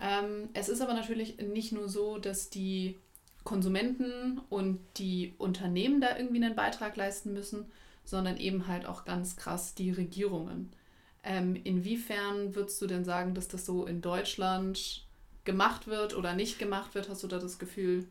Ähm, 0.00 0.48
es 0.54 0.68
ist 0.70 0.80
aber 0.80 0.94
natürlich 0.94 1.38
nicht 1.38 1.72
nur 1.72 1.88
so, 1.88 2.18
dass 2.18 2.48
die 2.48 2.96
Konsumenten 3.44 4.40
und 4.48 4.80
die 4.96 5.34
Unternehmen 5.38 6.00
da 6.00 6.16
irgendwie 6.16 6.42
einen 6.42 6.56
Beitrag 6.56 6.96
leisten 6.96 7.34
müssen, 7.34 7.66
sondern 8.04 8.38
eben 8.38 8.66
halt 8.66 8.86
auch 8.86 9.04
ganz 9.04 9.36
krass 9.36 9.74
die 9.74 9.90
Regierungen. 9.90 10.70
Ähm, 11.22 11.54
inwiefern 11.64 12.54
würdest 12.54 12.80
du 12.80 12.86
denn 12.86 13.04
sagen, 13.04 13.34
dass 13.34 13.48
das 13.48 13.66
so 13.66 13.84
in 13.84 14.00
Deutschland 14.00 15.04
gemacht 15.44 15.86
wird 15.86 16.16
oder 16.16 16.34
nicht 16.34 16.58
gemacht 16.58 16.94
wird? 16.94 17.08
Hast 17.10 17.22
du 17.22 17.28
da 17.28 17.38
das 17.38 17.58
Gefühl, 17.58 18.06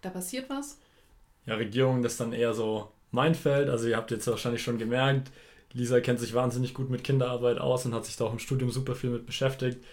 da 0.00 0.08
passiert 0.08 0.48
was? 0.48 0.78
Ja, 1.46 1.56
Regierungen, 1.56 2.02
das 2.02 2.12
ist 2.12 2.20
dann 2.20 2.32
eher 2.32 2.54
so 2.54 2.90
mein 3.10 3.34
Feld. 3.34 3.68
Also 3.68 3.88
ihr 3.88 3.96
habt 3.96 4.10
jetzt 4.10 4.26
wahrscheinlich 4.26 4.62
schon 4.62 4.78
gemerkt, 4.78 5.30
Lisa 5.74 6.00
kennt 6.00 6.20
sich 6.20 6.34
wahnsinnig 6.34 6.72
gut 6.72 6.88
mit 6.88 7.04
Kinderarbeit 7.04 7.58
aus 7.58 7.84
und 7.84 7.94
hat 7.94 8.06
sich 8.06 8.16
da 8.16 8.24
auch 8.24 8.32
im 8.32 8.38
Studium 8.38 8.70
super 8.70 8.94
viel 8.94 9.10
mit 9.10 9.26
beschäftigt. 9.26 9.84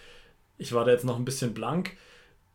Ich 0.57 0.73
war 0.73 0.85
da 0.85 0.91
jetzt 0.91 1.05
noch 1.05 1.17
ein 1.17 1.25
bisschen 1.25 1.53
blank. 1.53 1.97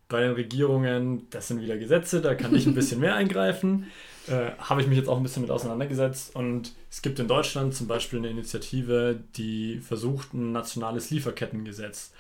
Bei 0.09 0.21
den 0.21 0.33
Regierungen, 0.33 1.29
das 1.31 1.49
sind 1.49 1.61
wieder 1.61 1.77
Gesetze, 1.77 2.21
da 2.21 2.37
kann 2.37 2.55
ich 2.55 2.67
ein 2.67 2.75
bisschen 2.75 3.01
mehr 3.01 3.17
eingreifen. 3.17 3.87
Äh, 4.29 4.51
Habe 4.59 4.81
ich 4.81 4.89
mich 4.89 4.99
jetzt 4.99 5.09
auch 5.09 5.19
ein 5.19 5.23
bisschen 5.23 5.43
mit 5.43 5.53
auseinandergesetzt. 5.53 6.35
Und 6.35 6.73
es 6.91 7.01
gibt 7.01 7.21
in 7.21 7.29
Deutschland 7.29 7.77
zum 7.77 7.87
Beispiel 7.87 8.19
eine 8.19 8.29
Initiative, 8.29 9.21
die 9.37 9.79
versucht, 9.79 10.35
ein 10.35 10.51
nationales 10.51 11.11
Lieferkettengesetz 11.11 12.11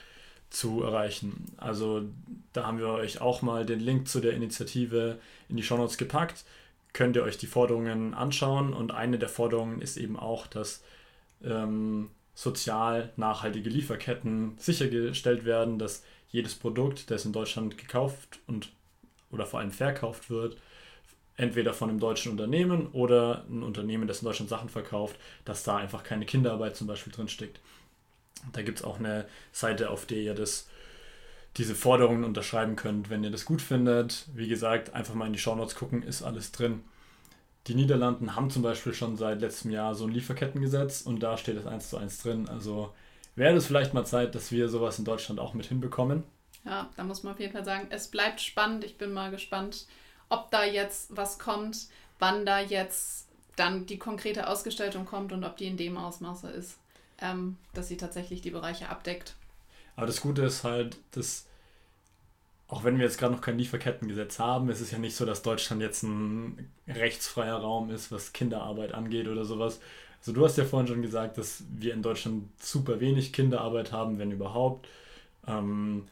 zu 0.48 0.84
erreichen. 0.84 1.46
Also 1.56 2.02
da 2.52 2.64
haben 2.64 2.78
wir 2.78 2.90
euch 2.90 3.20
auch 3.20 3.42
mal 3.42 3.66
den 3.66 3.80
Link 3.80 4.06
zu 4.06 4.20
der 4.20 4.34
Initiative 4.34 5.18
in 5.48 5.56
die 5.56 5.64
Shownotes 5.64 5.98
gepackt. 5.98 6.44
Könnt 6.92 7.16
ihr 7.16 7.24
euch 7.24 7.38
die 7.38 7.48
Forderungen 7.48 8.14
anschauen. 8.14 8.72
Und 8.72 8.92
eine 8.92 9.18
der 9.18 9.28
Forderungen 9.28 9.80
ist 9.80 9.96
eben 9.96 10.16
auch, 10.16 10.46
dass 10.46 10.84
ähm, 11.46 12.10
sozial 12.34 13.12
nachhaltige 13.16 13.70
Lieferketten 13.70 14.56
sichergestellt 14.58 15.44
werden, 15.44 15.78
dass 15.78 16.04
jedes 16.28 16.54
Produkt, 16.54 17.10
das 17.10 17.24
in 17.24 17.32
Deutschland 17.32 17.78
gekauft 17.78 18.40
und 18.46 18.70
oder 19.30 19.46
vor 19.46 19.60
allem 19.60 19.72
verkauft 19.72 20.30
wird, 20.30 20.56
entweder 21.36 21.74
von 21.74 21.90
einem 21.90 22.00
deutschen 22.00 22.32
Unternehmen 22.32 22.88
oder 22.88 23.44
ein 23.48 23.62
Unternehmen, 23.62 24.06
das 24.06 24.20
in 24.20 24.26
Deutschland 24.26 24.48
Sachen 24.48 24.68
verkauft, 24.68 25.16
dass 25.44 25.64
da 25.64 25.76
einfach 25.76 26.02
keine 26.02 26.26
Kinderarbeit 26.26 26.76
zum 26.76 26.86
Beispiel 26.86 27.12
drin 27.12 27.28
steckt. 27.28 27.60
Da 28.52 28.62
gibt 28.62 28.78
es 28.78 28.84
auch 28.84 28.98
eine 28.98 29.26
Seite, 29.52 29.90
auf 29.90 30.06
der 30.06 30.18
ihr 30.18 30.34
das, 30.34 30.68
diese 31.56 31.74
Forderungen 31.74 32.24
unterschreiben 32.24 32.76
könnt, 32.76 33.10
wenn 33.10 33.24
ihr 33.24 33.30
das 33.30 33.44
gut 33.44 33.62
findet. 33.62 34.26
Wie 34.34 34.48
gesagt, 34.48 34.94
einfach 34.94 35.14
mal 35.14 35.26
in 35.26 35.32
die 35.32 35.38
Shownotes 35.38 35.74
gucken, 35.74 36.02
ist 36.02 36.22
alles 36.22 36.52
drin. 36.52 36.84
Die 37.66 37.74
Niederlanden 37.74 38.36
haben 38.36 38.50
zum 38.50 38.62
Beispiel 38.62 38.94
schon 38.94 39.16
seit 39.16 39.40
letztem 39.40 39.70
Jahr 39.70 39.94
so 39.94 40.04
ein 40.04 40.12
Lieferkettengesetz 40.12 41.02
und 41.02 41.20
da 41.20 41.36
steht 41.36 41.56
es 41.56 41.66
eins 41.66 41.90
zu 41.90 41.96
eins 41.96 42.22
drin. 42.22 42.48
Also 42.48 42.92
wäre 43.34 43.56
es 43.56 43.66
vielleicht 43.66 43.92
mal 43.92 44.06
Zeit, 44.06 44.34
dass 44.34 44.52
wir 44.52 44.68
sowas 44.68 44.98
in 44.98 45.04
Deutschland 45.04 45.40
auch 45.40 45.54
mit 45.54 45.66
hinbekommen. 45.66 46.22
Ja, 46.64 46.90
da 46.96 47.04
muss 47.04 47.22
man 47.22 47.34
auf 47.34 47.40
jeden 47.40 47.52
Fall 47.52 47.64
sagen, 47.64 47.86
es 47.90 48.08
bleibt 48.08 48.40
spannend. 48.40 48.84
Ich 48.84 48.98
bin 48.98 49.12
mal 49.12 49.30
gespannt, 49.30 49.86
ob 50.28 50.50
da 50.50 50.64
jetzt 50.64 51.16
was 51.16 51.38
kommt, 51.38 51.86
wann 52.18 52.46
da 52.46 52.60
jetzt 52.60 53.28
dann 53.56 53.86
die 53.86 53.98
konkrete 53.98 54.48
Ausgestaltung 54.48 55.04
kommt 55.04 55.32
und 55.32 55.42
ob 55.44 55.56
die 55.56 55.66
in 55.66 55.76
dem 55.76 55.96
Ausmaße 55.96 56.48
ist, 56.50 56.78
ähm, 57.20 57.56
dass 57.74 57.88
sie 57.88 57.96
tatsächlich 57.96 58.42
die 58.42 58.50
Bereiche 58.50 58.88
abdeckt. 58.88 59.34
Aber 59.96 60.06
das 60.06 60.20
Gute 60.20 60.42
ist 60.42 60.62
halt, 60.62 60.98
dass 61.12 61.46
auch 62.68 62.84
wenn 62.84 62.98
wir 62.98 63.04
jetzt 63.04 63.18
gerade 63.18 63.34
noch 63.34 63.40
kein 63.40 63.58
Lieferkettengesetz 63.58 64.38
haben, 64.38 64.68
ist 64.68 64.80
es 64.80 64.90
ja 64.90 64.98
nicht 64.98 65.14
so, 65.14 65.24
dass 65.24 65.42
Deutschland 65.42 65.82
jetzt 65.82 66.02
ein 66.02 66.70
rechtsfreier 66.88 67.56
Raum 67.56 67.90
ist, 67.90 68.10
was 68.10 68.32
Kinderarbeit 68.32 68.92
angeht 68.92 69.28
oder 69.28 69.44
sowas. 69.44 69.80
Also 70.18 70.32
du 70.32 70.44
hast 70.44 70.58
ja 70.58 70.64
vorhin 70.64 70.88
schon 70.88 71.02
gesagt, 71.02 71.38
dass 71.38 71.62
wir 71.70 71.94
in 71.94 72.02
Deutschland 72.02 72.48
super 72.60 72.98
wenig 72.98 73.32
Kinderarbeit 73.32 73.92
haben, 73.92 74.18
wenn 74.18 74.32
überhaupt. 74.32 74.88
Ähm, 75.46 76.08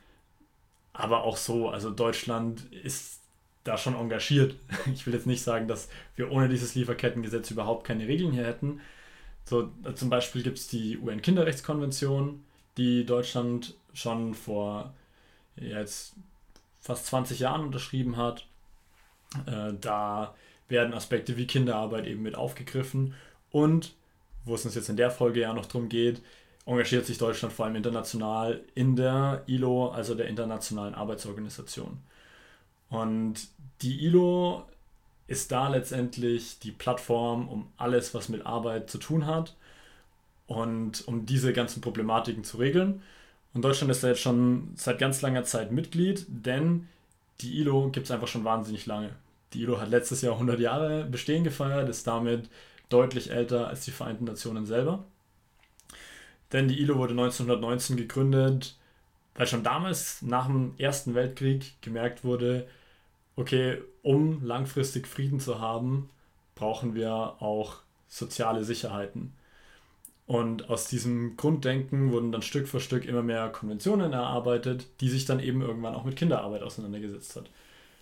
aber 0.92 1.24
auch 1.24 1.36
so, 1.36 1.68
also 1.70 1.90
Deutschland 1.90 2.72
ist 2.72 3.18
da 3.64 3.76
schon 3.76 3.96
engagiert. 3.96 4.54
Ich 4.94 5.06
will 5.06 5.14
jetzt 5.14 5.26
nicht 5.26 5.42
sagen, 5.42 5.66
dass 5.66 5.88
wir 6.14 6.30
ohne 6.30 6.48
dieses 6.48 6.76
Lieferkettengesetz 6.76 7.50
überhaupt 7.50 7.84
keine 7.84 8.06
Regeln 8.06 8.32
hier 8.32 8.46
hätten. 8.46 8.80
So, 9.44 9.70
zum 9.96 10.08
Beispiel 10.08 10.42
gibt 10.42 10.58
es 10.58 10.68
die 10.68 10.98
UN-Kinderrechtskonvention, 10.98 12.44
die 12.76 13.04
Deutschland 13.04 13.74
schon 13.92 14.34
vor 14.34 14.94
jetzt 15.56 16.14
fast 16.84 17.06
20 17.06 17.40
Jahren 17.40 17.62
unterschrieben 17.62 18.18
hat. 18.18 18.46
Äh, 19.46 19.72
da 19.80 20.34
werden 20.68 20.92
Aspekte 20.92 21.36
wie 21.38 21.46
Kinderarbeit 21.46 22.06
eben 22.06 22.22
mit 22.22 22.36
aufgegriffen 22.36 23.14
und, 23.50 23.94
wo 24.44 24.54
es 24.54 24.64
uns 24.66 24.74
jetzt 24.74 24.90
in 24.90 24.96
der 24.96 25.10
Folge 25.10 25.40
ja 25.40 25.54
noch 25.54 25.66
darum 25.66 25.88
geht, 25.88 26.20
engagiert 26.66 27.06
sich 27.06 27.16
Deutschland 27.18 27.54
vor 27.54 27.64
allem 27.64 27.76
international 27.76 28.62
in 28.74 28.96
der 28.96 29.42
ILO, 29.46 29.88
also 29.88 30.14
der 30.14 30.28
Internationalen 30.28 30.94
Arbeitsorganisation. 30.94 31.98
Und 32.90 33.48
die 33.80 34.04
ILO 34.06 34.64
ist 35.26 35.52
da 35.52 35.68
letztendlich 35.68 36.58
die 36.58 36.70
Plattform, 36.72 37.48
um 37.48 37.72
alles, 37.78 38.12
was 38.14 38.28
mit 38.28 38.44
Arbeit 38.44 38.90
zu 38.90 38.98
tun 38.98 39.26
hat. 39.26 39.56
und 40.46 41.08
um 41.08 41.24
diese 41.26 41.54
ganzen 41.54 41.80
Problematiken 41.80 42.44
zu 42.44 42.58
regeln. 42.58 43.02
Und 43.54 43.62
Deutschland 43.62 43.90
ist 43.90 44.02
da 44.02 44.08
jetzt 44.08 44.20
schon 44.20 44.72
seit 44.76 44.98
ganz 44.98 45.22
langer 45.22 45.44
Zeit 45.44 45.70
Mitglied, 45.70 46.26
denn 46.28 46.88
die 47.40 47.60
ILO 47.60 47.90
gibt 47.90 48.06
es 48.06 48.10
einfach 48.10 48.28
schon 48.28 48.44
wahnsinnig 48.44 48.86
lange. 48.86 49.10
Die 49.52 49.62
ILO 49.62 49.80
hat 49.80 49.90
letztes 49.90 50.22
Jahr 50.22 50.34
100 50.34 50.58
Jahre 50.58 51.04
Bestehen 51.04 51.44
gefeiert, 51.44 51.88
ist 51.88 52.06
damit 52.06 52.50
deutlich 52.88 53.30
älter 53.30 53.68
als 53.68 53.84
die 53.84 53.92
Vereinten 53.92 54.24
Nationen 54.24 54.66
selber. 54.66 55.04
Denn 56.52 56.68
die 56.68 56.80
ILO 56.80 56.98
wurde 56.98 57.12
1919 57.12 57.96
gegründet, 57.96 58.76
weil 59.34 59.46
schon 59.46 59.62
damals 59.62 60.22
nach 60.22 60.46
dem 60.46 60.74
Ersten 60.78 61.14
Weltkrieg 61.14 61.80
gemerkt 61.80 62.24
wurde, 62.24 62.68
okay, 63.36 63.80
um 64.02 64.44
langfristig 64.44 65.06
Frieden 65.06 65.40
zu 65.40 65.60
haben, 65.60 66.10
brauchen 66.54 66.94
wir 66.94 67.12
auch 67.40 67.78
soziale 68.08 68.64
Sicherheiten. 68.64 69.32
Und 70.26 70.70
aus 70.70 70.88
diesem 70.88 71.36
Grunddenken 71.36 72.10
wurden 72.10 72.32
dann 72.32 72.40
Stück 72.40 72.66
für 72.66 72.80
Stück 72.80 73.04
immer 73.04 73.22
mehr 73.22 73.50
Konventionen 73.50 74.12
erarbeitet, 74.14 74.86
die 75.00 75.10
sich 75.10 75.26
dann 75.26 75.38
eben 75.38 75.60
irgendwann 75.60 75.94
auch 75.94 76.04
mit 76.04 76.16
Kinderarbeit 76.16 76.62
auseinandergesetzt 76.62 77.36
hat. 77.36 77.50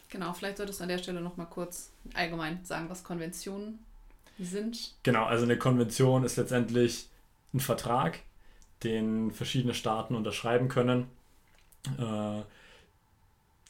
Genau, 0.09 0.33
vielleicht 0.33 0.59
solltest 0.59 0.79
du 0.79 0.85
an 0.85 0.89
der 0.89 0.99
Stelle 0.99 1.21
nochmal 1.21 1.49
kurz 1.49 1.91
allgemein 2.15 2.65
sagen, 2.65 2.89
was 2.89 3.03
Konventionen 3.03 3.81
sind. 4.39 4.95
Genau, 5.03 5.25
also 5.25 5.45
eine 5.45 5.59
Konvention 5.59 6.23
ist 6.23 6.37
letztendlich 6.37 7.09
ein 7.55 7.61
Vertrag, 7.61 8.21
den 8.85 9.33
verschiedene 9.33 9.75
Staaten 9.75 10.15
unterschreiben 10.15 10.69
können. 10.69 11.07
Äh, 11.99 12.43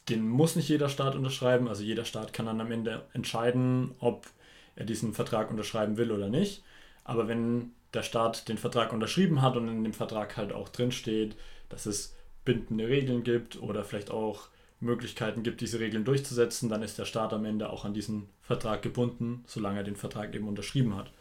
den 0.09 0.29
muss 0.29 0.57
nicht 0.57 0.69
jeder 0.69 0.88
Staat 0.88 1.15
unterschreiben, 1.15 1.69
also 1.69 1.83
jeder 1.83 2.05
Staat 2.05 2.33
kann 2.33 2.47
dann 2.47 2.61
am 2.61 2.73
Ende 2.73 3.07
entscheiden, 3.12 3.95
ob 4.01 4.27
er 4.75 4.85
diesen 4.85 5.15
Vertrag 5.15 5.51
unterschreiben 5.51 5.97
will 5.97 6.11
oder 6.11 6.29
nicht. 6.29 6.62
Aber 7.05 7.29
wenn 7.29 7.73
der 7.94 8.02
Staat 8.02 8.48
den 8.48 8.59
Vertrag 8.59 8.92
unterschrieben 8.92 9.42
hat 9.42 9.57
und 9.57 9.68
in 9.68 9.85
dem 9.85 9.92
Vertrag 9.92 10.37
halt 10.37 10.52
auch 10.52 10.68
drinsteht, 10.68 11.37
dass 11.68 11.87
es 11.87 12.14
bindende 12.44 12.88
Regeln 12.88 13.22
gibt 13.22 13.61
oder 13.61 13.85
vielleicht 13.85 14.11
auch 14.11 14.48
Möglichkeiten 14.81 15.42
gibt, 15.42 15.61
diese 15.61 15.78
Regeln 15.78 16.05
durchzusetzen, 16.05 16.68
dann 16.68 16.83
ist 16.83 16.98
der 16.98 17.05
Staat 17.05 17.33
am 17.33 17.44
Ende 17.44 17.70
auch 17.70 17.85
an 17.85 17.94
diesen 17.94 18.28
Vertrag 18.42 18.83
gebunden, 18.83 19.44
solange 19.46 19.78
er 19.78 19.85
den 19.85 19.96
Vertrag 19.96 20.35
eben 20.35 20.48
unterschrieben 20.48 20.96
hat. 20.96 21.12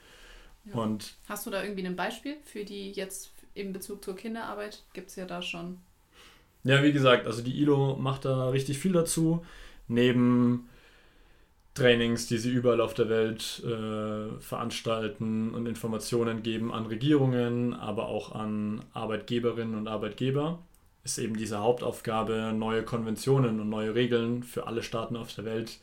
Ja. 0.66 0.76
Und 0.76 1.14
Hast 1.28 1.46
du 1.46 1.52
da 1.52 1.64
irgendwie 1.64 1.86
ein 1.86 1.96
Beispiel 1.96 2.38
für 2.44 2.66
die 2.66 2.92
jetzt 2.92 3.32
in 3.54 3.72
Bezug 3.74 4.04
zur 4.04 4.16
Kinderarbeit? 4.16 4.84
Gibt 4.94 5.10
es 5.10 5.16
ja 5.16 5.26
da 5.26 5.42
schon. 5.42 5.78
Ja, 6.64 6.84
wie 6.84 6.92
gesagt, 6.92 7.26
also 7.28 7.42
die 7.42 7.60
ILO 7.62 7.96
macht 7.96 8.26
da 8.26 8.50
richtig 8.50 8.80
viel 8.80 8.94
dazu. 8.94 9.46
Neben 9.88 10.70
Trainings, 11.74 12.28
die 12.28 12.38
sie 12.38 12.52
überall 12.52 12.82
auf 12.82 12.94
der 12.94 13.08
Welt 13.08 13.64
äh, 13.66 14.40
veranstalten 14.42 15.54
und 15.54 15.66
Informationen 15.66 16.44
geben 16.44 16.74
an 16.74 16.86
Regierungen, 16.86 17.74
aber 17.74 18.08
auch 18.08 18.34
an 18.34 18.84
Arbeitgeberinnen 18.94 19.76
und 19.76 19.88
Arbeitgeber, 19.88 20.60
ist 21.04 21.18
eben 21.18 21.38
diese 21.38 21.60
Hauptaufgabe, 21.60 22.54
neue 22.54 22.84
Konventionen 22.84 23.60
und 23.62 23.70
neue 23.70 23.96
Regeln 23.96 24.44
für 24.44 24.68
alle 24.68 24.84
Staaten 24.84 25.16
auf 25.16 25.34
der 25.34 25.46
Welt 25.46 25.80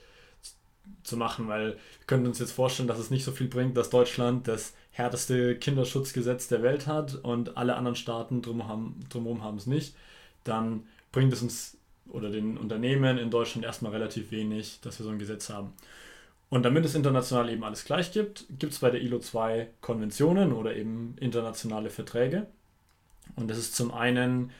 zu 1.03 1.17
machen, 1.17 1.49
weil 1.49 1.73
wir 1.73 2.07
können 2.07 2.27
uns 2.27 2.39
jetzt 2.39 2.53
vorstellen, 2.53 2.89
dass 2.89 2.99
es 2.99 3.11
nicht 3.11 3.25
so 3.25 3.33
viel 3.33 3.49
bringt, 3.49 3.77
dass 3.77 3.91
Deutschland 3.91 4.47
das 4.47 4.75
härteste 4.91 5.57
Kinderschutzgesetz 5.57 6.49
der 6.49 6.63
Welt 6.63 6.87
hat 6.87 7.15
und 7.15 7.57
alle 7.57 7.77
anderen 7.77 7.97
Staaten 7.97 8.43
drumherum 8.43 8.69
haben, 8.69 9.01
drumherum 9.09 9.43
haben 9.43 9.57
es 9.57 9.67
nicht, 9.67 9.95
dann 10.45 10.85
bringt 11.13 11.33
es 11.33 11.43
uns 11.43 11.78
oder 12.11 12.31
den 12.31 12.57
Unternehmen 12.57 13.19
in 13.19 13.31
Deutschland 13.31 13.65
erstmal 13.65 13.93
relativ 13.93 14.31
wenig, 14.31 14.81
dass 14.83 14.99
wir 14.99 15.05
so 15.05 15.11
ein 15.11 15.19
Gesetz 15.19 15.51
haben. 15.51 15.73
Und 16.51 16.63
damit 16.65 16.85
es 16.85 16.95
international 16.95 17.51
eben 17.51 17.63
alles 17.65 17.85
gleich 17.85 18.13
gibt, 18.13 18.47
gibt 18.59 18.73
es 18.73 18.79
bei 18.79 18.91
der 18.91 19.03
ILO 19.03 19.19
zwei 19.19 19.69
Konventionen 19.81 20.53
oder 20.53 20.75
eben 20.75 21.15
internationale 21.21 21.91
Verträge. 21.91 22.47
Und 23.37 23.49
das 23.49 23.59
ist 23.59 23.77
zum 23.77 23.93
einen, 23.93 24.51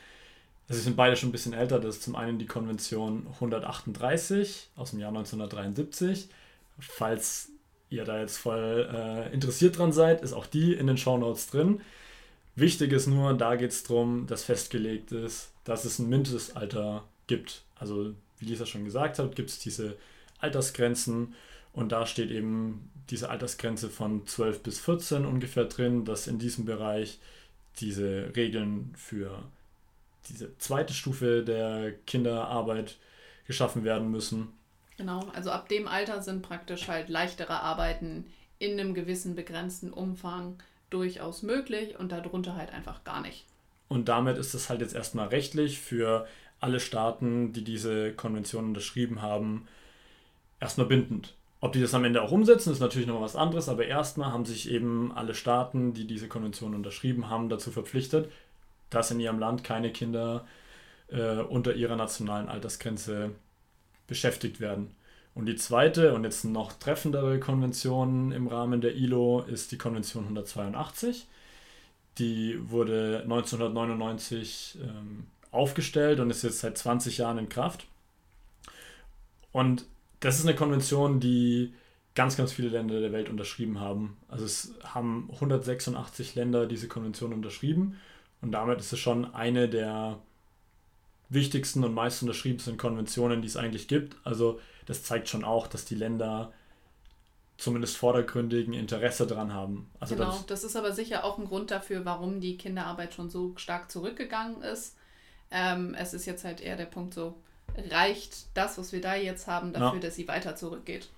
also 0.67 0.79
sind 0.81 0.95
beide 0.95 1.15
schon 1.15 1.29
ein 1.29 1.31
bisschen 1.31 1.53
älter, 1.53 1.79
das 1.79 1.95
ist 1.95 2.03
zum 2.03 2.15
einen 2.15 2.37
die 2.37 2.45
Konvention 2.45 3.25
138 3.35 4.69
aus 4.75 4.91
dem 4.91 4.99
Jahr 4.99 5.09
1973. 5.09 6.29
Falls 6.77 7.49
ihr 7.89 8.05
da 8.05 8.19
jetzt 8.19 8.37
voll 8.37 8.87
äh, 8.93 9.33
interessiert 9.33 9.77
dran 9.79 9.91
seid, 9.91 10.21
ist 10.21 10.33
auch 10.33 10.45
die 10.45 10.73
in 10.73 10.85
den 10.85 10.97
Shownotes 10.97 11.47
drin. 11.47 11.81
Wichtig 12.55 12.91
ist 12.91 13.07
nur, 13.07 13.33
da 13.33 13.55
geht 13.55 13.71
es 13.71 13.83
darum, 13.83 14.27
dass 14.27 14.43
festgelegt 14.43 15.11
ist, 15.11 15.51
dass 15.63 15.85
es 15.85 15.97
ein 15.97 16.09
Mindestalter 16.09 17.03
gibt. 17.29 17.61
Also 17.77 18.13
wie 18.39 18.45
Lisa 18.45 18.65
schon 18.65 18.83
gesagt 18.83 19.19
hat, 19.19 19.37
gibt 19.37 19.49
es 19.49 19.59
diese 19.59 19.95
Altersgrenzen 20.39 21.33
und 21.71 21.93
da 21.93 22.05
steht 22.05 22.31
eben 22.31 22.89
diese 23.09 23.29
Altersgrenze 23.29 23.89
von 23.89 24.27
12 24.27 24.63
bis 24.63 24.79
14 24.79 25.25
ungefähr 25.25 25.65
drin, 25.65 26.03
dass 26.03 26.27
in 26.27 26.39
diesem 26.39 26.65
Bereich 26.65 27.19
diese 27.79 28.33
Regeln 28.35 28.93
für 28.97 29.43
diese 30.27 30.57
zweite 30.57 30.93
Stufe 30.93 31.43
der 31.43 31.93
Kinderarbeit 32.05 32.97
geschaffen 33.47 33.83
werden 33.83 34.11
müssen. 34.11 34.49
Genau, 34.97 35.21
also 35.33 35.51
ab 35.51 35.69
dem 35.69 35.87
Alter 35.87 36.21
sind 36.21 36.41
praktisch 36.41 36.87
halt 36.87 37.07
leichtere 37.09 37.61
Arbeiten 37.61 38.25
in 38.59 38.79
einem 38.79 38.93
gewissen 38.93 39.35
begrenzten 39.35 39.93
Umfang 39.93 40.61
durchaus 40.89 41.41
möglich 41.41 41.97
und 41.97 42.11
darunter 42.11 42.55
halt 42.55 42.73
einfach 42.73 43.03
gar 43.03 43.21
nicht. 43.21 43.45
Und 43.87 44.09
damit 44.09 44.37
ist 44.37 44.53
es 44.53 44.69
halt 44.69 44.81
jetzt 44.81 44.93
erstmal 44.93 45.29
rechtlich 45.29 45.79
für 45.79 46.27
alle 46.59 46.79
Staaten, 46.79 47.53
die 47.53 47.63
diese 47.63 48.13
Konvention 48.13 48.65
unterschrieben 48.65 49.21
haben, 49.21 49.67
erstmal 50.59 50.87
bindend. 50.87 51.33
Ob 51.61 51.73
die 51.73 51.81
das 51.81 51.93
am 51.93 52.05
Ende 52.05 52.21
auch 52.21 52.31
umsetzen, 52.31 52.71
ist 52.71 52.79
natürlich 52.79 53.07
noch 53.07 53.21
was 53.21 53.35
anderes, 53.35 53.67
aber 53.67 53.85
erstmal 53.85 54.31
haben 54.31 54.45
sich 54.45 54.71
eben 54.71 55.11
alle 55.11 55.33
Staaten, 55.33 55.93
die 55.93 56.07
diese 56.07 56.29
Konvention 56.29 56.73
unterschrieben 56.73 57.29
haben, 57.29 57.49
dazu 57.49 57.71
verpflichtet, 57.71 58.31
dass 58.89 59.11
in 59.11 59.19
ihrem 59.19 59.39
Land 59.39 59.63
keine 59.63 59.91
Kinder 59.91 60.45
äh, 61.09 61.37
unter 61.37 61.75
ihrer 61.75 61.97
nationalen 61.97 62.47
Altersgrenze 62.47 63.31
beschäftigt 64.07 64.59
werden. 64.59 64.95
Und 65.35 65.45
die 65.45 65.55
zweite 65.55 66.13
und 66.13 66.23
jetzt 66.23 66.43
noch 66.45 66.73
treffendere 66.73 67.39
Konvention 67.39 68.31
im 68.31 68.47
Rahmen 68.47 68.81
der 68.81 68.95
ILO 68.95 69.41
ist 69.41 69.71
die 69.71 69.77
Konvention 69.77 70.23
182. 70.23 71.27
Die 72.17 72.57
wurde 72.69 73.21
1999 73.23 74.79
ähm, 74.81 75.27
aufgestellt 75.51 76.19
und 76.19 76.29
ist 76.29 76.43
jetzt 76.43 76.59
seit 76.59 76.77
20 76.77 77.17
Jahren 77.17 77.37
in 77.37 77.49
Kraft. 77.49 77.87
Und 79.51 79.85
das 80.19 80.39
ist 80.39 80.45
eine 80.45 80.55
Konvention, 80.55 81.19
die 81.19 81.73
ganz, 82.15 82.35
ganz 82.37 82.51
viele 82.51 82.69
Länder 82.69 82.99
der 82.99 83.11
Welt 83.11 83.29
unterschrieben 83.29 83.79
haben. 83.79 84.17
Also 84.27 84.45
es 84.45 84.73
haben 84.83 85.29
186 85.33 86.35
Länder 86.35 86.65
diese 86.65 86.87
Konvention 86.87 87.33
unterschrieben 87.33 87.97
und 88.41 88.51
damit 88.51 88.79
ist 88.79 88.93
es 88.93 88.99
schon 88.99 89.33
eine 89.33 89.69
der 89.69 90.19
wichtigsten 91.29 91.83
und 91.83 91.93
meist 91.93 92.21
unterschriebensten 92.21 92.77
Konventionen, 92.77 93.41
die 93.41 93.47
es 93.47 93.57
eigentlich 93.57 93.87
gibt. 93.87 94.17
Also 94.23 94.59
das 94.85 95.03
zeigt 95.03 95.29
schon 95.29 95.43
auch, 95.43 95.67
dass 95.67 95.85
die 95.85 95.95
Länder 95.95 96.51
zumindest 97.57 97.97
vordergründigen 97.97 98.73
Interesse 98.73 99.27
daran 99.27 99.53
haben. 99.53 99.89
Also 99.99 100.15
genau, 100.15 100.31
das, 100.31 100.45
das 100.45 100.63
ist 100.63 100.75
aber 100.75 100.93
sicher 100.93 101.23
auch 101.25 101.37
ein 101.37 101.45
Grund 101.45 101.71
dafür, 101.71 102.05
warum 102.05 102.39
die 102.39 102.57
Kinderarbeit 102.57 103.13
schon 103.13 103.29
so 103.29 103.53
stark 103.57 103.91
zurückgegangen 103.91 104.61
ist. 104.61 104.95
Ähm, 105.51 105.95
es 105.97 106.13
ist 106.13 106.25
jetzt 106.25 106.43
halt 106.43 106.61
eher 106.61 106.75
der 106.75 106.85
Punkt 106.85 107.13
so, 107.13 107.35
reicht 107.89 108.45
das, 108.55 108.77
was 108.77 108.91
wir 108.91 109.01
da 109.01 109.15
jetzt 109.15 109.47
haben, 109.47 109.73
dafür, 109.73 109.99
ja. 109.99 109.99
dass 109.99 110.15
sie 110.15 110.27
weiter 110.27 110.55
zurückgeht. 110.55 111.09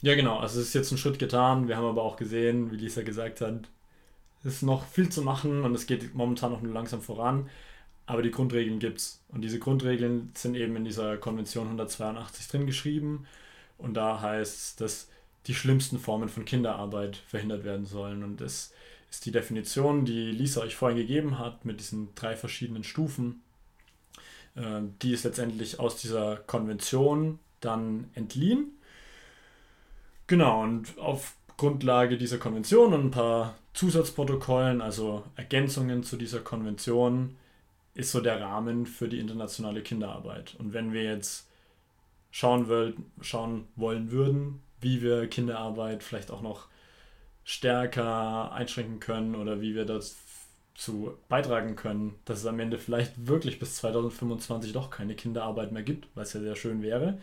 Ja, 0.00 0.14
genau. 0.16 0.38
Also 0.38 0.60
es 0.60 0.68
ist 0.68 0.74
jetzt 0.74 0.90
ein 0.90 0.98
Schritt 0.98 1.18
getan. 1.18 1.68
Wir 1.68 1.76
haben 1.76 1.86
aber 1.86 2.02
auch 2.02 2.16
gesehen, 2.16 2.72
wie 2.72 2.76
Lisa 2.76 3.02
gesagt 3.02 3.40
hat, 3.40 3.68
es 4.44 4.54
ist 4.54 4.62
noch 4.62 4.84
viel 4.86 5.08
zu 5.08 5.22
machen 5.22 5.62
und 5.64 5.74
es 5.74 5.86
geht 5.86 6.14
momentan 6.14 6.50
noch 6.50 6.60
nur 6.60 6.72
langsam 6.72 7.00
voran. 7.00 7.48
Aber 8.06 8.22
die 8.22 8.32
Grundregeln 8.32 8.80
gibt 8.80 8.98
es. 8.98 9.20
Und 9.28 9.42
diese 9.42 9.60
Grundregeln 9.60 10.32
sind 10.34 10.56
eben 10.56 10.74
in 10.74 10.84
dieser 10.84 11.16
Konvention 11.16 11.66
182 11.66 12.48
drin 12.48 12.66
geschrieben. 12.66 13.26
Und 13.78 13.94
da 13.94 14.20
heißt 14.20 14.54
es, 14.54 14.76
dass 14.76 15.08
die 15.46 15.54
schlimmsten 15.54 15.98
Formen 15.98 16.28
von 16.28 16.44
Kinderarbeit 16.44 17.16
verhindert 17.16 17.64
werden 17.64 17.86
sollen. 17.86 18.24
Und 18.24 18.40
das 18.40 18.72
ist 19.08 19.24
die 19.24 19.30
Definition, 19.30 20.04
die 20.04 20.32
Lisa 20.32 20.62
euch 20.62 20.74
vorhin 20.74 20.98
gegeben 20.98 21.38
hat, 21.38 21.64
mit 21.64 21.78
diesen 21.78 22.12
drei 22.16 22.34
verschiedenen 22.34 22.82
Stufen. 22.82 23.42
Ähm, 24.56 24.94
die 25.02 25.12
ist 25.12 25.24
letztendlich 25.24 25.80
aus 25.80 25.96
dieser 25.96 26.36
Konvention 26.36 27.38
dann 27.60 28.10
entliehen. 28.14 28.72
Genau, 30.26 30.62
und 30.62 30.98
auf 30.98 31.34
Grundlage 31.56 32.16
dieser 32.16 32.38
Konvention 32.38 32.92
und 32.92 33.06
ein 33.06 33.10
paar 33.10 33.56
Zusatzprotokollen, 33.74 34.80
also 34.80 35.24
Ergänzungen 35.36 36.02
zu 36.02 36.16
dieser 36.16 36.40
Konvention, 36.40 37.36
ist 37.94 38.10
so 38.10 38.20
der 38.20 38.40
Rahmen 38.40 38.86
für 38.86 39.08
die 39.08 39.18
internationale 39.18 39.82
Kinderarbeit. 39.82 40.54
Und 40.58 40.72
wenn 40.72 40.92
wir 40.92 41.04
jetzt 41.04 41.48
schauen, 42.30 42.68
will, 42.68 42.96
schauen 43.20 43.68
wollen 43.76 44.10
würden, 44.10 44.62
wie 44.80 45.02
wir 45.02 45.26
Kinderarbeit 45.28 46.02
vielleicht 46.02 46.30
auch 46.30 46.42
noch 46.42 46.68
stärker 47.44 48.52
einschränken 48.52 49.00
können 49.00 49.34
oder 49.34 49.60
wie 49.60 49.74
wir 49.74 49.84
das 49.84 50.16
zu 50.74 51.14
beitragen 51.28 51.76
können, 51.76 52.14
dass 52.24 52.40
es 52.40 52.46
am 52.46 52.58
Ende 52.60 52.78
vielleicht 52.78 53.26
wirklich 53.26 53.58
bis 53.58 53.76
2025 53.76 54.72
doch 54.72 54.90
keine 54.90 55.14
Kinderarbeit 55.14 55.72
mehr 55.72 55.82
gibt, 55.82 56.08
was 56.14 56.32
ja 56.32 56.40
sehr 56.40 56.56
schön 56.56 56.82
wäre, 56.82 57.18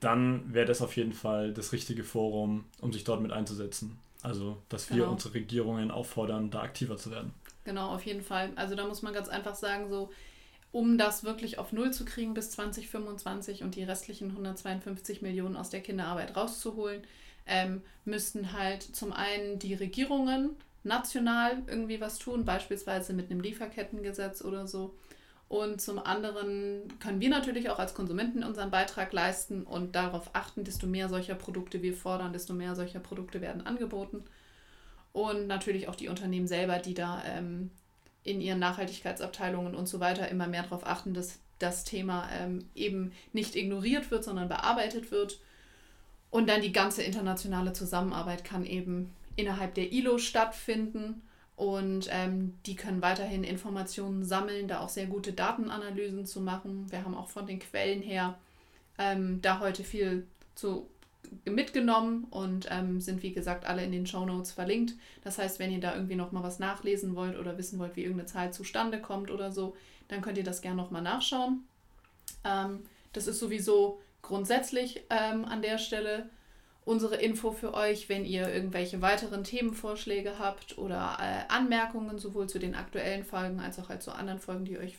dann 0.00 0.52
wäre 0.52 0.66
das 0.66 0.82
auf 0.82 0.96
jeden 0.96 1.12
Fall 1.12 1.52
das 1.52 1.72
richtige 1.72 2.04
Forum, 2.04 2.64
um 2.80 2.92
sich 2.92 3.04
dort 3.04 3.22
mit 3.22 3.32
einzusetzen. 3.32 3.98
Also, 4.22 4.58
dass 4.68 4.90
wir 4.90 4.98
genau. 4.98 5.12
unsere 5.12 5.34
Regierungen 5.34 5.90
auffordern, 5.90 6.50
da 6.50 6.62
aktiver 6.62 6.96
zu 6.96 7.10
werden. 7.10 7.32
Genau, 7.64 7.94
auf 7.94 8.04
jeden 8.04 8.22
Fall. 8.22 8.52
Also 8.56 8.74
da 8.74 8.86
muss 8.86 9.02
man 9.02 9.14
ganz 9.14 9.28
einfach 9.28 9.54
sagen, 9.54 9.88
so 9.88 10.10
um 10.72 10.98
das 10.98 11.24
wirklich 11.24 11.58
auf 11.58 11.72
Null 11.72 11.92
zu 11.92 12.04
kriegen 12.04 12.34
bis 12.34 12.50
2025 12.50 13.62
und 13.62 13.76
die 13.76 13.84
restlichen 13.84 14.30
152 14.30 15.22
Millionen 15.22 15.56
aus 15.56 15.70
der 15.70 15.80
Kinderarbeit 15.80 16.36
rauszuholen, 16.36 17.02
ähm, 17.46 17.82
müssten 18.04 18.52
halt 18.52 18.82
zum 18.82 19.12
einen 19.12 19.58
die 19.58 19.74
Regierungen 19.74 20.50
national 20.84 21.62
irgendwie 21.66 22.00
was 22.00 22.18
tun, 22.18 22.44
beispielsweise 22.44 23.12
mit 23.12 23.30
einem 23.30 23.40
Lieferkettengesetz 23.40 24.42
oder 24.42 24.66
so. 24.66 24.94
Und 25.48 25.80
zum 25.80 25.98
anderen 25.98 26.82
können 27.00 27.20
wir 27.20 27.28
natürlich 27.28 27.70
auch 27.70 27.78
als 27.78 27.94
Konsumenten 27.94 28.42
unseren 28.42 28.70
Beitrag 28.70 29.12
leisten 29.12 29.62
und 29.62 29.94
darauf 29.94 30.30
achten, 30.32 30.64
desto 30.64 30.86
mehr 30.86 31.08
solcher 31.08 31.34
Produkte 31.34 31.82
wir 31.82 31.94
fordern, 31.94 32.32
desto 32.32 32.54
mehr 32.54 32.74
solcher 32.74 33.00
Produkte 33.00 33.40
werden 33.40 33.66
angeboten. 33.66 34.24
Und 35.12 35.46
natürlich 35.46 35.88
auch 35.88 35.94
die 35.94 36.08
Unternehmen 36.08 36.48
selber, 36.48 36.78
die 36.78 36.94
da 36.94 37.22
ähm, 37.24 37.70
in 38.24 38.40
ihren 38.40 38.58
Nachhaltigkeitsabteilungen 38.58 39.74
und 39.74 39.86
so 39.86 40.00
weiter 40.00 40.28
immer 40.28 40.48
mehr 40.48 40.62
darauf 40.62 40.86
achten, 40.86 41.14
dass 41.14 41.38
das 41.58 41.84
Thema 41.84 42.28
ähm, 42.32 42.64
eben 42.74 43.12
nicht 43.32 43.54
ignoriert 43.54 44.10
wird, 44.10 44.24
sondern 44.24 44.48
bearbeitet 44.48 45.12
wird. 45.12 45.38
Und 46.30 46.48
dann 46.48 46.62
die 46.62 46.72
ganze 46.72 47.02
internationale 47.02 47.74
Zusammenarbeit 47.74 48.44
kann 48.44 48.66
eben 48.66 49.12
innerhalb 49.36 49.74
der 49.74 49.92
ILO 49.92 50.18
stattfinden 50.18 51.22
und 51.56 52.08
ähm, 52.10 52.54
die 52.66 52.74
können 52.74 53.02
weiterhin 53.02 53.44
Informationen 53.44 54.24
sammeln, 54.24 54.66
da 54.66 54.80
auch 54.80 54.88
sehr 54.88 55.06
gute 55.06 55.32
Datenanalysen 55.32 56.26
zu 56.26 56.40
machen. 56.40 56.90
Wir 56.90 57.04
haben 57.04 57.14
auch 57.14 57.28
von 57.28 57.46
den 57.46 57.60
Quellen 57.60 58.02
her 58.02 58.38
ähm, 58.98 59.40
da 59.40 59.60
heute 59.60 59.84
viel 59.84 60.26
zu 60.54 60.88
mitgenommen 61.44 62.24
und 62.30 62.68
ähm, 62.70 63.00
sind 63.00 63.22
wie 63.22 63.32
gesagt 63.32 63.64
alle 63.66 63.84
in 63.84 63.92
den 63.92 64.06
Show 64.06 64.24
Notes 64.24 64.52
verlinkt. 64.52 64.94
Das 65.22 65.38
heißt, 65.38 65.58
wenn 65.58 65.70
ihr 65.70 65.80
da 65.80 65.94
irgendwie 65.94 66.16
noch 66.16 66.32
mal 66.32 66.42
was 66.42 66.58
nachlesen 66.58 67.14
wollt 67.14 67.38
oder 67.38 67.56
wissen 67.56 67.78
wollt, 67.78 67.96
wie 67.96 68.02
irgendeine 68.02 68.26
Zahl 68.26 68.52
zustande 68.52 69.00
kommt 69.00 69.30
oder 69.30 69.50
so, 69.52 69.76
dann 70.08 70.20
könnt 70.20 70.38
ihr 70.38 70.44
das 70.44 70.60
gerne 70.60 70.76
noch 70.76 70.90
mal 70.90 71.00
nachschauen. 71.00 71.64
Ähm, 72.44 72.80
das 73.12 73.26
ist 73.26 73.38
sowieso 73.38 74.00
grundsätzlich 74.22 75.04
ähm, 75.10 75.44
an 75.44 75.62
der 75.62 75.78
Stelle 75.78 76.28
unsere 76.84 77.16
Info 77.16 77.52
für 77.52 77.74
euch, 77.74 78.08
wenn 78.08 78.24
ihr 78.24 78.52
irgendwelche 78.52 79.00
weiteren 79.00 79.44
Themenvorschläge 79.44 80.38
habt 80.38 80.76
oder 80.76 81.16
äh, 81.20 81.52
Anmerkungen 81.52 82.18
sowohl 82.18 82.48
zu 82.48 82.58
den 82.58 82.74
aktuellen 82.74 83.24
Folgen 83.24 83.60
als 83.60 83.78
auch 83.78 83.88
halt 83.88 84.02
zu 84.02 84.12
anderen 84.12 84.40
Folgen, 84.40 84.64
die 84.64 84.72
ihr 84.72 84.80
euch, 84.80 84.98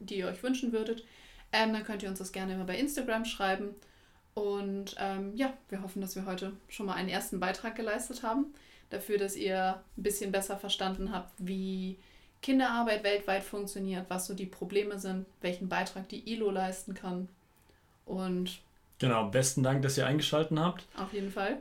die 0.00 0.16
ihr 0.16 0.26
euch 0.26 0.42
wünschen 0.42 0.72
würdet. 0.72 1.04
Ähm, 1.52 1.72
dann 1.72 1.84
könnt 1.84 2.02
ihr 2.02 2.08
uns 2.08 2.18
das 2.18 2.32
gerne 2.32 2.54
immer 2.54 2.64
bei 2.64 2.76
Instagram 2.76 3.24
schreiben. 3.24 3.74
Und 4.34 4.96
ähm, 4.98 5.32
ja, 5.36 5.52
wir 5.68 5.82
hoffen, 5.82 6.00
dass 6.00 6.16
wir 6.16 6.26
heute 6.26 6.52
schon 6.68 6.86
mal 6.86 6.94
einen 6.94 7.10
ersten 7.10 7.38
Beitrag 7.38 7.76
geleistet 7.76 8.22
haben. 8.22 8.46
Dafür, 8.90 9.18
dass 9.18 9.36
ihr 9.36 9.80
ein 9.96 10.02
bisschen 10.02 10.32
besser 10.32 10.56
verstanden 10.56 11.12
habt, 11.12 11.32
wie 11.38 11.98
Kinderarbeit 12.40 13.04
weltweit 13.04 13.44
funktioniert, 13.44 14.06
was 14.08 14.26
so 14.26 14.34
die 14.34 14.46
Probleme 14.46 14.98
sind, 14.98 15.26
welchen 15.40 15.68
Beitrag 15.68 16.08
die 16.08 16.32
ILO 16.32 16.50
leisten 16.50 16.94
kann. 16.94 17.28
Und 18.06 18.60
genau, 19.02 19.28
besten 19.28 19.62
Dank, 19.62 19.82
dass 19.82 19.98
ihr 19.98 20.06
eingeschaltet 20.06 20.58
habt. 20.58 20.86
Auf 20.96 21.12
jeden 21.12 21.30
Fall. 21.30 21.58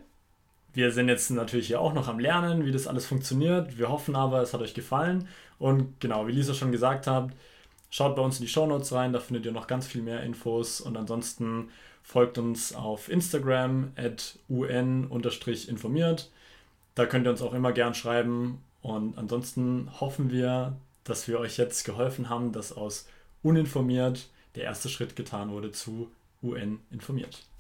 Wir 0.74 0.92
sind 0.92 1.10
jetzt 1.10 1.30
natürlich 1.32 1.68
hier 1.68 1.82
auch 1.82 1.94
noch 1.94 2.08
am 2.08 2.20
Lernen, 2.20 2.66
wie 2.66 2.72
das 2.72 2.88
alles 2.88 3.06
funktioniert. 3.06 3.78
Wir 3.78 3.90
hoffen 3.90 4.16
aber, 4.16 4.42
es 4.42 4.54
hat 4.54 4.62
euch 4.62 4.74
gefallen. 4.74 5.28
Und 5.60 6.00
genau, 6.00 6.28
wie 6.28 6.32
Lisa 6.32 6.54
schon 6.54 6.72
gesagt 6.72 7.08
hat, 7.08 7.32
schaut 7.90 8.16
bei 8.16 8.22
uns 8.22 8.40
in 8.40 8.46
die 8.46 8.52
Shownotes 8.52 8.94
rein, 8.94 9.12
da 9.12 9.20
findet 9.20 9.46
ihr 9.46 9.52
noch 9.52 9.68
ganz 9.68 9.86
viel 9.86 10.02
mehr 10.02 10.24
Infos. 10.24 10.80
Und 10.80 10.96
ansonsten 10.96 11.70
folgt 12.04 12.38
uns 12.38 12.74
auf 12.74 13.10
Instagram 13.10 13.92
at 13.98 14.40
un-informiert. 14.50 16.32
Da 16.96 17.06
könnt 17.06 17.28
ihr 17.28 17.32
uns 17.32 17.42
auch 17.42 17.54
immer 17.54 17.74
gern 17.74 17.94
schreiben. 17.94 18.64
Und 18.82 19.18
ansonsten 19.18 19.90
hoffen 20.00 20.32
wir, 20.32 20.78
dass 21.04 21.28
wir 21.28 21.40
euch 21.40 21.58
jetzt 21.58 21.84
geholfen 21.84 22.30
haben, 22.30 22.54
dass 22.54 22.72
aus 22.72 23.10
uninformiert 23.44 24.30
der 24.56 24.64
erste 24.64 24.88
Schritt 24.90 25.16
getan 25.16 25.52
wurde 25.52 25.72
zu 25.72 26.12
UN 26.42 26.80
informiert. 26.92 27.51